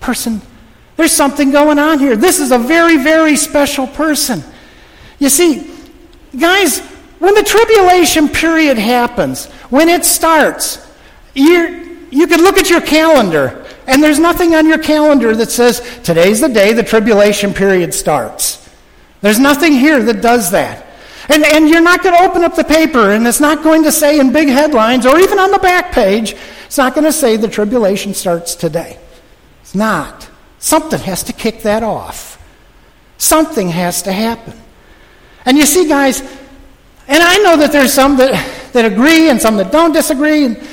person, 0.00 0.40
there's 0.98 1.12
something 1.12 1.52
going 1.52 1.78
on 1.78 2.00
here. 2.00 2.16
This 2.16 2.40
is 2.40 2.50
a 2.50 2.58
very, 2.58 2.96
very 2.96 3.36
special 3.36 3.86
person. 3.86 4.42
You 5.20 5.28
see, 5.28 5.72
guys, 6.36 6.80
when 7.20 7.34
the 7.34 7.44
tribulation 7.44 8.28
period 8.28 8.78
happens, 8.78 9.46
when 9.70 9.88
it 9.88 10.04
starts, 10.04 10.84
you 11.34 12.06
you 12.10 12.26
can 12.26 12.40
look 12.40 12.58
at 12.58 12.68
your 12.68 12.80
calendar, 12.80 13.64
and 13.86 14.02
there's 14.02 14.18
nothing 14.18 14.56
on 14.56 14.66
your 14.66 14.78
calendar 14.78 15.36
that 15.36 15.50
says, 15.50 16.00
today's 16.02 16.40
the 16.40 16.48
day 16.48 16.72
the 16.72 16.82
tribulation 16.82 17.54
period 17.54 17.94
starts. 17.94 18.68
There's 19.20 19.38
nothing 19.38 19.74
here 19.74 20.02
that 20.02 20.20
does 20.20 20.50
that. 20.50 20.84
And, 21.28 21.44
and 21.44 21.68
you're 21.68 21.82
not 21.82 22.02
going 22.02 22.16
to 22.16 22.24
open 22.24 22.42
up 22.42 22.56
the 22.56 22.64
paper, 22.64 23.12
and 23.12 23.26
it's 23.26 23.40
not 23.40 23.62
going 23.62 23.84
to 23.84 23.92
say 23.92 24.18
in 24.18 24.32
big 24.32 24.48
headlines, 24.48 25.06
or 25.06 25.20
even 25.20 25.38
on 25.38 25.50
the 25.52 25.58
back 25.58 25.92
page, 25.92 26.34
it's 26.66 26.78
not 26.78 26.94
going 26.94 27.04
to 27.04 27.12
say 27.12 27.36
the 27.36 27.46
tribulation 27.46 28.14
starts 28.14 28.56
today. 28.56 28.98
It's 29.60 29.76
not. 29.76 30.27
Something 30.58 31.00
has 31.00 31.22
to 31.24 31.32
kick 31.32 31.62
that 31.62 31.82
off. 31.82 32.42
Something 33.16 33.68
has 33.68 34.02
to 34.02 34.12
happen. 34.12 34.54
And 35.44 35.56
you 35.56 35.66
see, 35.66 35.88
guys, 35.88 36.20
and 36.20 37.22
I 37.22 37.38
know 37.38 37.56
that 37.56 37.72
there's 37.72 37.92
some 37.92 38.16
that, 38.18 38.72
that 38.72 38.84
agree 38.84 39.30
and 39.30 39.40
some 39.40 39.56
that 39.56 39.72
don't 39.72 39.92
disagree. 39.92 40.44
And, 40.44 40.68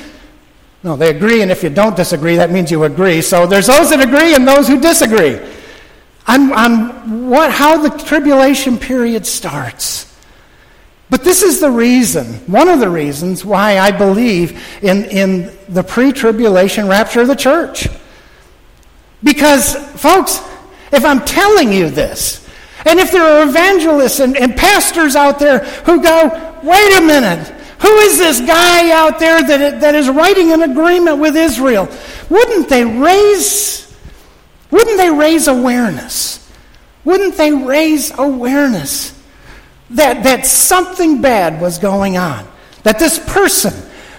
no, 0.84 0.96
they 0.96 1.10
agree, 1.10 1.42
and 1.42 1.52
if 1.52 1.64
you 1.64 1.70
don't 1.70 1.96
disagree, 1.96 2.36
that 2.36 2.52
means 2.52 2.70
you 2.70 2.84
agree. 2.84 3.22
So 3.22 3.48
there's 3.48 3.68
those 3.68 3.90
that 3.90 4.02
agree 4.02 4.36
and 4.36 4.48
those 4.48 4.68
who 4.68 4.80
disagree 4.80 5.40
on, 6.28 6.52
on 6.54 7.28
what, 7.28 7.52
how 7.52 7.78
the 7.78 7.90
tribulation 8.04 8.78
period 8.78 9.26
starts. 9.26 10.14
But 11.10 11.24
this 11.24 11.44
is 11.44 11.60
the 11.60 11.70
reason, 11.70 12.26
one 12.52 12.68
of 12.68 12.80
the 12.80 12.90
reasons 12.90 13.46
why 13.46 13.80
I 13.80 13.92
believe 13.92 14.84
in, 14.84 15.06
in 15.06 15.56
the 15.70 15.84
pre 15.84 16.12
tribulation 16.12 16.88
rapture 16.88 17.22
of 17.22 17.28
the 17.28 17.36
church. 17.36 17.88
Because, 19.26 19.76
folks, 20.00 20.40
if 20.94 21.04
I'm 21.04 21.26
telling 21.26 21.74
you 21.74 21.90
this, 21.90 22.48
and 22.86 23.00
if 23.00 23.12
there 23.12 23.24
are 23.24 23.50
evangelists 23.50 24.20
and, 24.20 24.38
and 24.38 24.56
pastors 24.56 25.16
out 25.16 25.40
there 25.40 25.60
who 25.60 26.02
go, 26.02 26.60
wait 26.64 26.98
a 26.98 27.02
minute, 27.02 27.48
who 27.80 27.90
is 27.98 28.20
this 28.20 28.40
guy 28.42 28.92
out 28.92 29.20
there 29.20 29.42
that, 29.42 29.82
that 29.82 29.96
is 29.96 30.10
writing 30.10 30.54
an 30.54 30.62
agreement 30.62 31.18
with 31.18 31.36
Israel? 31.36 31.90
Wouldn't 32.30 32.70
they 32.70 32.86
raise, 32.86 33.92
wouldn't 34.70 34.98
they 34.98 35.10
raise 35.10 35.48
awareness? 35.48 36.48
Wouldn't 37.04 37.36
they 37.36 37.52
raise 37.52 38.12
awareness 38.18 39.20
that, 39.90 40.24
that 40.24 40.46
something 40.46 41.20
bad 41.20 41.60
was 41.60 41.80
going 41.80 42.16
on? 42.16 42.48
That 42.84 43.00
this 43.00 43.18
person 43.18 43.74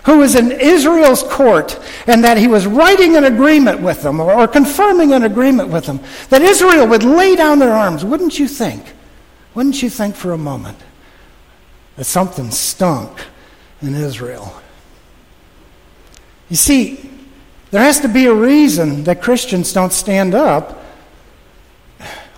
who 0.07 0.19
was 0.19 0.37
in 0.37 0.53
Israel's 0.53 1.25
court 1.25 1.79
and 2.07 2.23
that 2.23 2.39
he 2.39 2.47
was 2.47 2.65
writing 2.65 3.17
an 3.17 3.25
agreement 3.25 3.81
with 3.81 4.03
them 4.03 4.21
or, 4.21 4.47
confirming 4.47 5.13
an 5.13 5.25
agreement 5.25 5.69
with 5.69 5.85
them, 5.85 6.01
that 6.31 6.43
Israel 6.43 6.87
would 6.87 7.03
lay 7.03 7.35
down 7.35 7.59
their 7.59 7.73
arms, 7.73 8.05
wouldn't 8.05 8.39
you 8.39 8.47
think? 8.47 8.95
Wouldn't 9.55 9.83
you 9.83 9.91
think 9.91 10.15
for 10.15 10.33
a 10.33 10.39
moment 10.39 10.79
that 11.97 12.05
something 12.05 12.53
stunk 12.53 13.19
in 13.83 13.97
Israel? 13.97 14.55
You 16.49 16.57
see, 16.57 17.11
there 17.73 17.83
has 17.83 17.99
to 18.01 18.09
be 18.09 18.27
a 18.27 18.35
reason 18.35 19.03
that 19.05 19.21
Christians 19.21 19.73
don't 19.73 19.93
stand 19.93 20.37
up, 20.37 20.85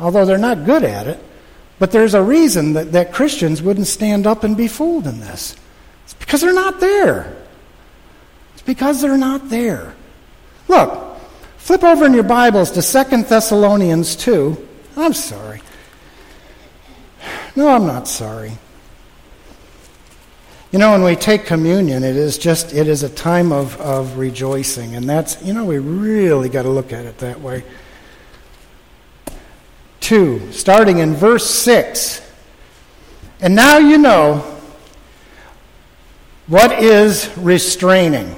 although 0.01 0.25
they're 0.25 0.39
not 0.39 0.65
good 0.65 0.85
at 0.85 1.07
it. 1.07 1.23
But 1.79 1.93
there's 1.93 2.15
a 2.15 2.23
reason 2.23 2.73
that, 2.73 2.93
that 2.93 3.13
Christians 3.13 3.63
wouldn't 3.63 3.87
stand 3.87 4.27
up 4.27 4.43
and 4.43 4.57
be 4.57 4.69
fooled 4.69 5.07
in 5.07 5.21
this. 5.21 5.55
It's 6.05 6.15
because 6.15 6.41
they're 6.41 6.55
not 6.55 6.81
there 6.81 7.37
because 8.69 9.01
they're 9.01 9.17
not 9.17 9.49
there. 9.49 9.95
Look, 10.69 11.19
flip 11.57 11.83
over 11.83 12.05
in 12.05 12.13
your 12.13 12.23
Bibles 12.23 12.71
to 12.73 12.83
Second 12.83 13.25
Thessalonians 13.25 14.15
2. 14.15 14.69
I'm 14.95 15.15
sorry. 15.15 15.63
No, 17.57 17.69
I'm 17.69 17.87
not 17.87 18.07
sorry. 18.07 18.53
You 20.71 20.79
know, 20.79 20.93
when 20.93 21.03
we 21.03 21.17
take 21.17 21.47
communion, 21.47 22.05
it 22.05 22.15
is 22.15 22.37
just, 22.37 22.75
it 22.75 22.89
is 22.89 23.03
a 23.03 23.09
time 23.09 23.53
of, 23.53 23.81
of 23.81 24.19
rejoicing. 24.19 24.97
And 24.97 25.09
that's, 25.09 25.43
you 25.43 25.55
know, 25.55 25.65
we 25.65 25.79
really 25.79 26.51
got 26.51 26.65
to 26.65 26.71
look 26.71 26.93
at 26.93 27.07
it 27.07 27.17
that 27.19 27.41
way. 27.41 27.65
Two, 30.01 30.53
starting 30.53 30.99
in 30.99 31.15
verse 31.15 31.49
6. 31.49 32.21
And 33.41 33.55
now 33.55 33.79
you 33.79 33.97
know 33.97 34.61
what 36.49 36.83
is 36.83 37.35
restraining. 37.39 38.37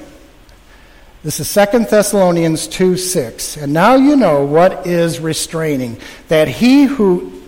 This 1.23 1.39
is 1.39 1.53
2 1.53 1.85
Thessalonians 1.85 2.67
2 2.67 2.97
6. 2.97 3.57
And 3.57 3.73
now 3.73 3.95
you 3.95 4.15
know 4.15 4.43
what 4.43 4.87
is 4.87 5.19
restraining, 5.19 5.97
that 6.29 6.47
he 6.47 6.85
who 6.85 7.41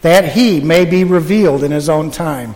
that 0.00 0.32
he 0.32 0.60
may 0.60 0.84
be 0.84 1.02
revealed 1.02 1.64
in 1.64 1.70
his 1.70 1.88
own 1.88 2.10
time. 2.10 2.54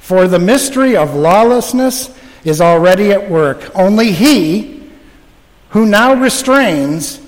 For 0.00 0.28
the 0.28 0.38
mystery 0.38 0.96
of 0.96 1.14
lawlessness 1.14 2.14
is 2.44 2.60
already 2.60 3.12
at 3.12 3.30
work. 3.30 3.70
Only 3.74 4.12
he 4.12 4.90
who 5.70 5.84
now 5.84 6.14
restrains 6.14 7.20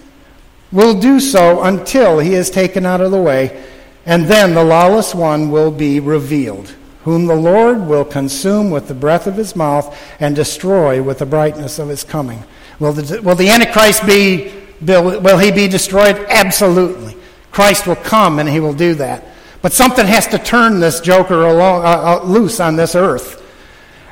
will 0.73 0.99
do 0.99 1.21
so 1.21 1.63
until 1.63 2.19
he 2.19 2.35
is 2.35 2.51
taken 2.51 2.87
out 2.87 3.01
of 3.01 3.11
the 3.11 3.21
way, 3.21 3.63
and 4.07 4.27
then 4.27 4.55
the 4.55 4.65
lawless 4.65 5.15
one 5.15 5.51
will 5.51 5.71
be 5.71 6.01
revealed, 6.01 6.75
whom 7.05 7.27
the 7.27 7.35
Lord 7.35 7.87
will 7.87 8.05
consume 8.05 8.71
with 8.71 8.89
the 8.89 8.95
breath 8.95 9.27
of 9.27 9.37
his 9.37 9.57
mouth 9.57 9.95
and 10.21 10.37
destroy 10.37 11.03
with 11.03 11.19
the 11.19 11.27
brightness 11.27 11.79
of 11.79 11.89
his 11.89 12.05
coming. 12.05 12.43
Will 12.81 12.93
the, 12.93 13.21
will 13.23 13.35
the 13.35 13.49
Antichrist 13.51 14.07
be, 14.07 14.53
will, 14.81 15.39
he 15.39 15.51
be 15.51 15.69
destroyed? 15.69 16.17
Absolutely. 16.29 17.17
Christ 17.51 17.87
will 17.87 17.97
come 17.97 18.39
and 18.39 18.49
he 18.49 18.61
will 18.61 18.75
do 18.75 18.95
that. 18.95 19.25
But 19.63 19.73
something 19.73 20.07
has 20.07 20.27
to 20.29 20.39
turn 20.39 20.79
this 20.79 21.01
joker 21.01 21.43
along, 21.47 21.85
uh, 21.85 21.89
uh, 21.89 22.25
loose 22.25 22.61
on 22.61 22.77
this 22.77 22.95
earth. 22.95 23.45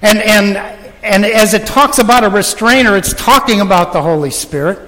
And, 0.02 0.18
and, 0.18 0.56
and 1.04 1.24
as 1.24 1.54
it 1.54 1.66
talks 1.66 1.98
about 1.98 2.24
a 2.24 2.28
restrainer, 2.28 2.96
it's 2.96 3.12
talking 3.14 3.60
about 3.60 3.92
the 3.92 4.02
Holy 4.02 4.30
Spirit. 4.30 4.80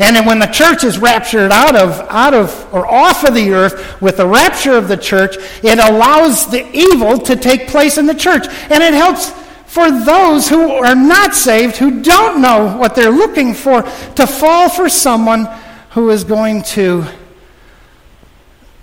And 0.00 0.26
when 0.26 0.38
the 0.38 0.46
church 0.46 0.84
is 0.84 0.98
raptured 0.98 1.50
out 1.50 1.74
of, 1.74 2.00
out 2.08 2.32
of 2.32 2.72
or 2.72 2.86
off 2.86 3.24
of 3.24 3.34
the 3.34 3.52
earth 3.52 4.00
with 4.00 4.16
the 4.18 4.26
rapture 4.26 4.76
of 4.76 4.86
the 4.86 4.96
church, 4.96 5.36
it 5.62 5.78
allows 5.78 6.48
the 6.50 6.68
evil 6.72 7.18
to 7.18 7.34
take 7.34 7.68
place 7.68 7.98
in 7.98 8.06
the 8.06 8.14
church. 8.14 8.46
And 8.70 8.82
it 8.82 8.94
helps 8.94 9.32
for 9.68 9.90
those 9.90 10.48
who 10.48 10.70
are 10.70 10.94
not 10.94 11.34
saved, 11.34 11.76
who 11.76 12.02
don't 12.02 12.40
know 12.40 12.76
what 12.78 12.94
they're 12.94 13.10
looking 13.10 13.52
for, 13.52 13.82
to 13.82 14.26
fall 14.26 14.70
for 14.70 14.88
someone 14.88 15.46
who 15.90 16.08
is 16.08 16.24
going 16.24 16.62
to 16.62 17.04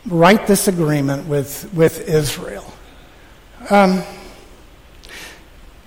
write 0.06 0.46
this 0.46 0.68
agreement 0.68 1.28
with, 1.28 1.74
with 1.74 2.08
Israel. 2.08 2.72
Um, 3.72 4.04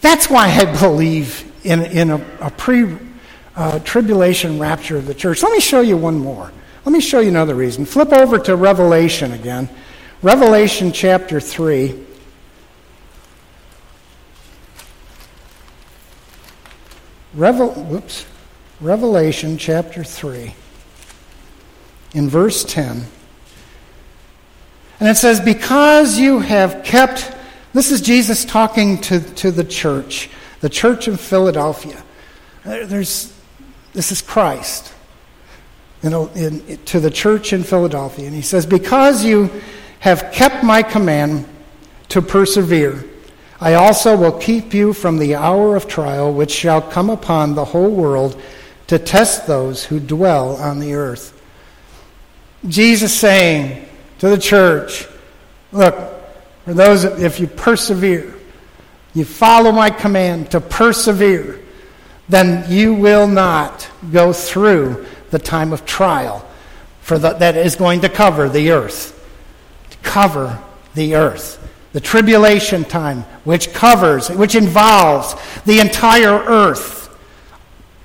that's 0.00 0.28
why 0.28 0.48
I 0.48 0.64
believe 0.80 1.48
in, 1.62 1.82
in 1.84 2.10
a, 2.10 2.26
a 2.40 2.50
pre 2.50 2.96
uh, 3.54 3.78
tribulation 3.80 4.58
rapture 4.58 4.96
of 4.96 5.06
the 5.06 5.14
church. 5.14 5.44
Let 5.44 5.52
me 5.52 5.60
show 5.60 5.80
you 5.80 5.96
one 5.96 6.18
more. 6.18 6.50
Let 6.84 6.92
me 6.92 7.00
show 7.00 7.20
you 7.20 7.28
another 7.28 7.54
reason. 7.54 7.84
Flip 7.84 8.12
over 8.12 8.36
to 8.40 8.56
Revelation 8.56 9.32
again. 9.32 9.68
Revelation 10.22 10.90
chapter 10.90 11.38
3. 11.38 12.06
Revel, 17.34 17.70
whoops, 17.72 18.26
Revelation 18.80 19.58
chapter 19.58 20.02
3, 20.04 20.54
in 22.14 22.28
verse 22.28 22.64
10. 22.64 23.04
And 25.00 25.08
it 25.08 25.16
says, 25.16 25.40
Because 25.40 26.18
you 26.18 26.40
have 26.40 26.82
kept, 26.84 27.32
this 27.72 27.90
is 27.90 28.00
Jesus 28.00 28.44
talking 28.44 29.00
to, 29.02 29.20
to 29.34 29.50
the 29.50 29.64
church, 29.64 30.30
the 30.60 30.68
church 30.68 31.08
of 31.08 31.20
Philadelphia. 31.20 32.02
There's, 32.64 33.32
this 33.92 34.10
is 34.10 34.22
Christ 34.22 34.92
in, 36.02 36.12
in, 36.12 36.78
to 36.86 37.00
the 37.00 37.10
church 37.10 37.52
in 37.52 37.62
Philadelphia. 37.62 38.26
And 38.26 38.34
he 38.34 38.42
says, 38.42 38.66
Because 38.66 39.24
you 39.24 39.50
have 40.00 40.30
kept 40.32 40.64
my 40.64 40.82
command 40.82 41.46
to 42.08 42.22
persevere, 42.22 43.04
I 43.60 43.74
also 43.74 44.16
will 44.16 44.38
keep 44.38 44.72
you 44.72 44.92
from 44.92 45.18
the 45.18 45.34
hour 45.34 45.74
of 45.74 45.88
trial 45.88 46.32
which 46.32 46.50
shall 46.50 46.80
come 46.80 47.10
upon 47.10 47.54
the 47.54 47.64
whole 47.64 47.90
world 47.90 48.40
to 48.86 48.98
test 48.98 49.46
those 49.46 49.84
who 49.84 49.98
dwell 49.98 50.56
on 50.56 50.78
the 50.78 50.94
earth. 50.94 51.34
Jesus 52.66 53.16
saying, 53.16 53.86
to 54.18 54.28
the 54.28 54.38
church 54.38 55.06
look, 55.72 55.94
for 56.64 56.74
those, 56.74 57.04
if 57.04 57.40
you 57.40 57.46
persevere, 57.46 58.34
you 59.14 59.24
follow 59.24 59.72
my 59.72 59.90
command 59.90 60.50
to 60.50 60.60
persevere, 60.60 61.60
then 62.28 62.70
you 62.70 62.94
will 62.94 63.26
not 63.26 63.88
go 64.12 64.32
through 64.32 65.06
the 65.30 65.38
time 65.38 65.72
of 65.72 65.86
trial 65.86 66.46
for 67.00 67.18
the, 67.18 67.32
that 67.34 67.56
is 67.56 67.74
going 67.74 68.02
to 68.02 68.08
cover 68.08 68.48
the 68.48 68.70
earth. 68.70 69.14
To 69.90 69.96
cover 69.98 70.62
the 70.94 71.14
earth. 71.14 71.58
The 71.92 72.00
tribulation 72.00 72.84
time, 72.84 73.22
which 73.44 73.72
covers, 73.72 74.28
which 74.28 74.54
involves 74.54 75.34
the 75.64 75.80
entire 75.80 76.38
earth. 76.38 77.16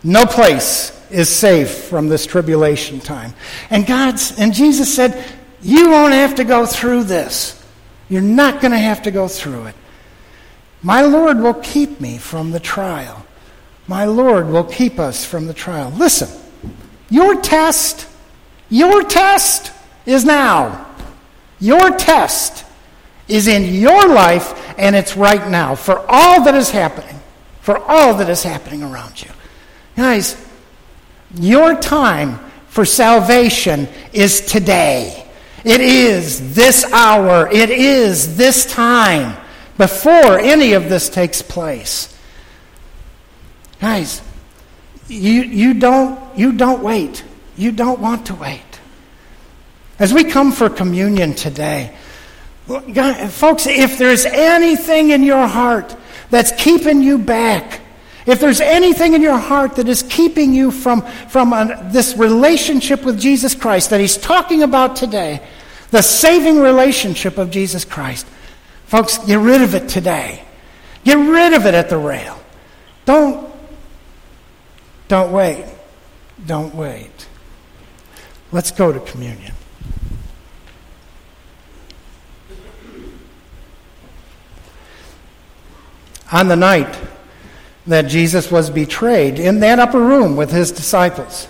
No 0.04 0.26
place 0.26 0.92
is 1.12 1.30
safe 1.30 1.86
from 1.86 2.08
this 2.08 2.26
tribulation 2.26 3.00
time. 3.00 3.34
And 3.70 3.86
God's, 3.86 4.38
and 4.40 4.54
Jesus 4.54 4.94
said, 4.94 5.24
you 5.62 5.90
won't 5.90 6.14
have 6.14 6.36
to 6.36 6.44
go 6.44 6.66
through 6.66 7.04
this. 7.04 7.62
You're 8.10 8.22
not 8.22 8.62
going 8.62 8.72
to 8.72 8.78
have 8.78 9.04
to 9.04 9.12
go 9.12 9.28
through 9.28 9.68
it. 9.68 9.76
My 10.82 11.02
Lord 11.02 11.40
will 11.40 11.54
keep 11.54 12.02
me 12.02 12.18
from 12.18 12.52
the 12.52 12.60
trial. 12.60 13.26
My 13.88 14.06
Lord 14.06 14.48
will 14.48 14.66
keep 14.66 15.00
us 15.00 15.24
from 15.24 15.48
the 15.48 15.54
trial. 15.54 15.90
Listen, 15.92 16.30
your 17.10 17.42
test, 17.42 18.08
your 18.70 19.04
test 19.04 19.72
is 20.06 20.26
now. 20.26 20.90
Your 21.60 21.98
test 21.98 22.66
is 23.28 23.48
in 23.48 23.74
your 23.74 24.08
life, 24.08 24.78
and 24.78 24.96
it's 24.96 25.16
right 25.16 25.50
now 25.50 25.76
for 25.76 26.04
all 26.10 26.44
that 26.46 26.56
is 26.56 26.70
happening. 26.70 27.20
For 27.62 27.78
all 27.78 28.16
that 28.16 28.30
is 28.30 28.44
happening 28.44 28.84
around 28.84 29.22
you. 29.22 29.32
Guys, 29.96 30.36
your 31.36 31.80
time 31.80 32.40
for 32.68 32.84
salvation 32.84 33.88
is 34.12 34.42
today. 34.42 35.26
It 35.64 35.80
is 35.80 36.56
this 36.56 36.84
hour, 36.92 37.48
it 37.48 37.70
is 37.70 38.36
this 38.36 38.66
time 38.66 39.38
before 39.78 40.40
any 40.40 40.74
of 40.74 40.90
this 40.90 41.10
takes 41.10 41.42
place. 41.42 42.14
Guys, 43.80 44.22
you, 45.08 45.44
you, 45.44 45.74
don't, 45.74 46.20
you 46.38 46.54
don't 46.54 46.84
wait. 46.84 47.24
You 47.56 47.72
don't 47.72 48.00
want 48.00 48.26
to 48.28 48.36
wait. 48.36 48.62
As 50.00 50.14
we 50.14 50.24
come 50.26 50.52
for 50.52 50.70
communion 50.70 51.34
today, 51.34 51.96
folks, 52.68 53.68
if 53.68 53.98
there's 53.98 54.26
anything 54.26 55.10
in 55.10 55.24
your 55.24 55.48
heart 55.48 55.96
that's 56.30 56.52
keeping 56.52 57.02
you 57.02 57.18
back, 57.18 57.82
if 58.26 58.40
there's 58.40 58.62
anything 58.62 59.14
in 59.14 59.22
your 59.22 59.38
heart 59.38 59.76
that 59.76 59.90
is 59.90 60.04
keeping 60.04 60.54
you 60.54 60.72
from, 60.72 61.02
from 61.02 61.50
this 61.92 62.16
relationship 62.16 63.04
with 63.04 63.20
Jesus 63.20 63.54
Christ 63.54 63.90
that 63.90 64.00
he's 64.00 64.18
talking 64.18 64.64
about 64.64 64.96
today, 64.96 65.46
the 65.92 66.02
saving 66.02 66.60
relationship 66.60 67.38
of 67.38 67.52
Jesus 67.52 67.84
Christ, 67.84 68.26
folks, 68.86 69.18
get 69.20 69.40
rid 69.40 69.62
of 69.62 69.76
it 69.76 69.90
today. 69.90 70.44
Get 71.04 71.18
rid 71.18 71.54
of 71.54 71.66
it 71.66 71.74
at 71.74 71.90
the 71.90 71.98
rail. 71.98 72.40
Don't, 73.06 73.52
don't 75.10 75.34
wait. 75.34 75.66
Don't 76.46 76.74
wait. 76.74 77.28
Let's 78.54 78.72
go 78.72 78.94
to 78.94 79.00
communion. 79.02 79.54
On 86.34 86.50
the 86.50 86.58
night 86.58 87.00
that 87.88 88.04
Jesus 88.04 88.52
was 88.52 88.70
betrayed 88.70 89.40
in 89.40 89.62
that 89.62 89.80
upper 89.80 90.00
room 90.00 90.36
with 90.36 90.52
his 90.52 90.72
disciples. 90.72 91.48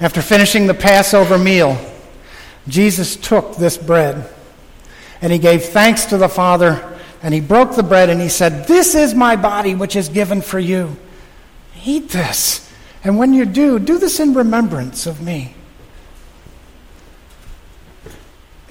After 0.00 0.20
finishing 0.20 0.66
the 0.66 0.74
Passover 0.74 1.38
meal, 1.38 1.78
Jesus 2.66 3.16
took 3.16 3.56
this 3.56 3.78
bread 3.78 4.28
and 5.22 5.32
he 5.32 5.38
gave 5.38 5.64
thanks 5.64 6.06
to 6.06 6.18
the 6.18 6.28
Father 6.28 6.98
and 7.22 7.32
he 7.32 7.40
broke 7.40 7.76
the 7.76 7.82
bread 7.82 8.08
and 8.08 8.20
he 8.20 8.28
said, 8.28 8.66
This 8.66 8.94
is 8.94 9.14
my 9.14 9.36
body 9.36 9.74
which 9.74 9.94
is 9.94 10.08
given 10.08 10.40
for 10.40 10.58
you. 10.58 10.96
Eat 11.84 12.08
this. 12.08 12.70
And 13.04 13.16
when 13.16 13.32
you 13.32 13.44
do, 13.44 13.78
do 13.78 13.98
this 13.98 14.20
in 14.20 14.34
remembrance 14.34 15.06
of 15.06 15.22
me. 15.22 15.54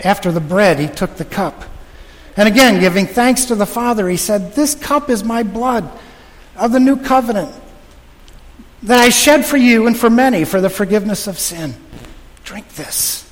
After 0.04 0.32
the 0.32 0.42
bread, 0.42 0.80
he 0.80 0.88
took 0.88 1.16
the 1.16 1.26
cup. 1.26 1.64
And 2.40 2.48
again, 2.48 2.80
giving 2.80 3.06
thanks 3.06 3.46
to 3.46 3.56
the 3.56 3.66
Father, 3.66 4.08
he 4.08 4.16
said, 4.16 4.54
This 4.54 4.74
cup 4.74 5.10
is 5.10 5.26
my 5.26 5.44
blood 5.44 5.92
of 6.56 6.72
the 6.72 6.80
new 6.80 6.96
covenant 6.96 7.54
that 8.84 8.98
I 8.98 9.10
shed 9.10 9.46
for 9.46 9.58
you 9.58 9.88
and 9.88 9.98
for 9.98 10.10
many 10.10 10.46
for 10.46 10.62
the 10.62 10.70
forgiveness 10.70 11.28
of 11.28 11.38
sin. 11.38 11.74
Drink 12.46 12.70
this. 12.76 13.30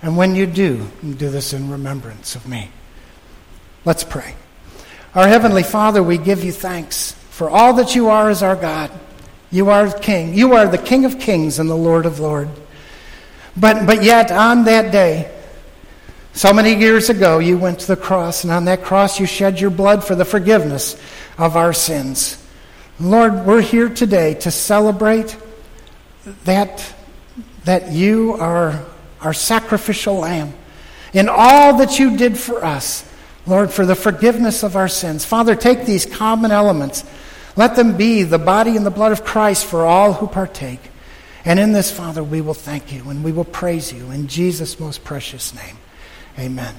And 0.00 0.16
when 0.16 0.34
you 0.34 0.46
do, 0.46 0.88
do 1.02 1.28
this 1.28 1.52
in 1.52 1.70
remembrance 1.70 2.34
of 2.34 2.48
me. 2.48 2.70
Let's 3.84 4.04
pray. 4.04 4.34
Our 5.14 5.28
Heavenly 5.28 5.62
Father, 5.62 6.02
we 6.02 6.16
give 6.16 6.42
you 6.42 6.50
thanks 6.50 7.12
for 7.28 7.50
all 7.50 7.74
that 7.74 7.94
you 7.94 8.08
are 8.08 8.30
as 8.30 8.42
our 8.42 8.56
God. 8.56 8.90
You 9.50 9.68
are 9.68 9.92
King. 9.92 10.32
You 10.32 10.54
are 10.54 10.66
the 10.66 10.78
King 10.78 11.04
of 11.04 11.20
kings 11.20 11.58
and 11.58 11.68
the 11.68 11.76
Lord 11.76 12.06
of 12.06 12.20
lords. 12.20 12.58
But, 13.54 13.84
but 13.84 14.02
yet, 14.02 14.30
on 14.32 14.64
that 14.64 14.92
day, 14.92 15.35
so 16.36 16.52
many 16.52 16.74
years 16.74 17.08
ago, 17.08 17.38
you 17.38 17.56
went 17.56 17.78
to 17.80 17.86
the 17.86 17.96
cross, 17.96 18.44
and 18.44 18.52
on 18.52 18.66
that 18.66 18.82
cross, 18.82 19.18
you 19.18 19.24
shed 19.24 19.58
your 19.58 19.70
blood 19.70 20.04
for 20.04 20.14
the 20.14 20.26
forgiveness 20.26 21.00
of 21.38 21.56
our 21.56 21.72
sins. 21.72 22.46
Lord, 23.00 23.46
we're 23.46 23.62
here 23.62 23.88
today 23.88 24.34
to 24.34 24.50
celebrate 24.50 25.34
that, 26.44 26.94
that 27.64 27.90
you 27.90 28.34
are 28.34 28.84
our 29.22 29.32
sacrificial 29.32 30.16
lamb 30.16 30.52
in 31.14 31.30
all 31.30 31.78
that 31.78 31.98
you 31.98 32.18
did 32.18 32.38
for 32.38 32.62
us, 32.62 33.10
Lord, 33.46 33.70
for 33.70 33.86
the 33.86 33.94
forgiveness 33.94 34.62
of 34.62 34.76
our 34.76 34.88
sins. 34.88 35.24
Father, 35.24 35.54
take 35.54 35.86
these 35.86 36.04
common 36.04 36.50
elements. 36.50 37.02
Let 37.56 37.76
them 37.76 37.96
be 37.96 38.24
the 38.24 38.38
body 38.38 38.76
and 38.76 38.84
the 38.84 38.90
blood 38.90 39.12
of 39.12 39.24
Christ 39.24 39.64
for 39.64 39.86
all 39.86 40.12
who 40.12 40.26
partake. 40.26 40.90
And 41.46 41.58
in 41.58 41.72
this, 41.72 41.90
Father, 41.90 42.22
we 42.22 42.42
will 42.42 42.52
thank 42.52 42.92
you 42.92 43.08
and 43.08 43.24
we 43.24 43.32
will 43.32 43.44
praise 43.44 43.90
you 43.90 44.10
in 44.10 44.28
Jesus' 44.28 44.78
most 44.78 45.02
precious 45.02 45.54
name. 45.54 45.78
Amen. 46.38 46.74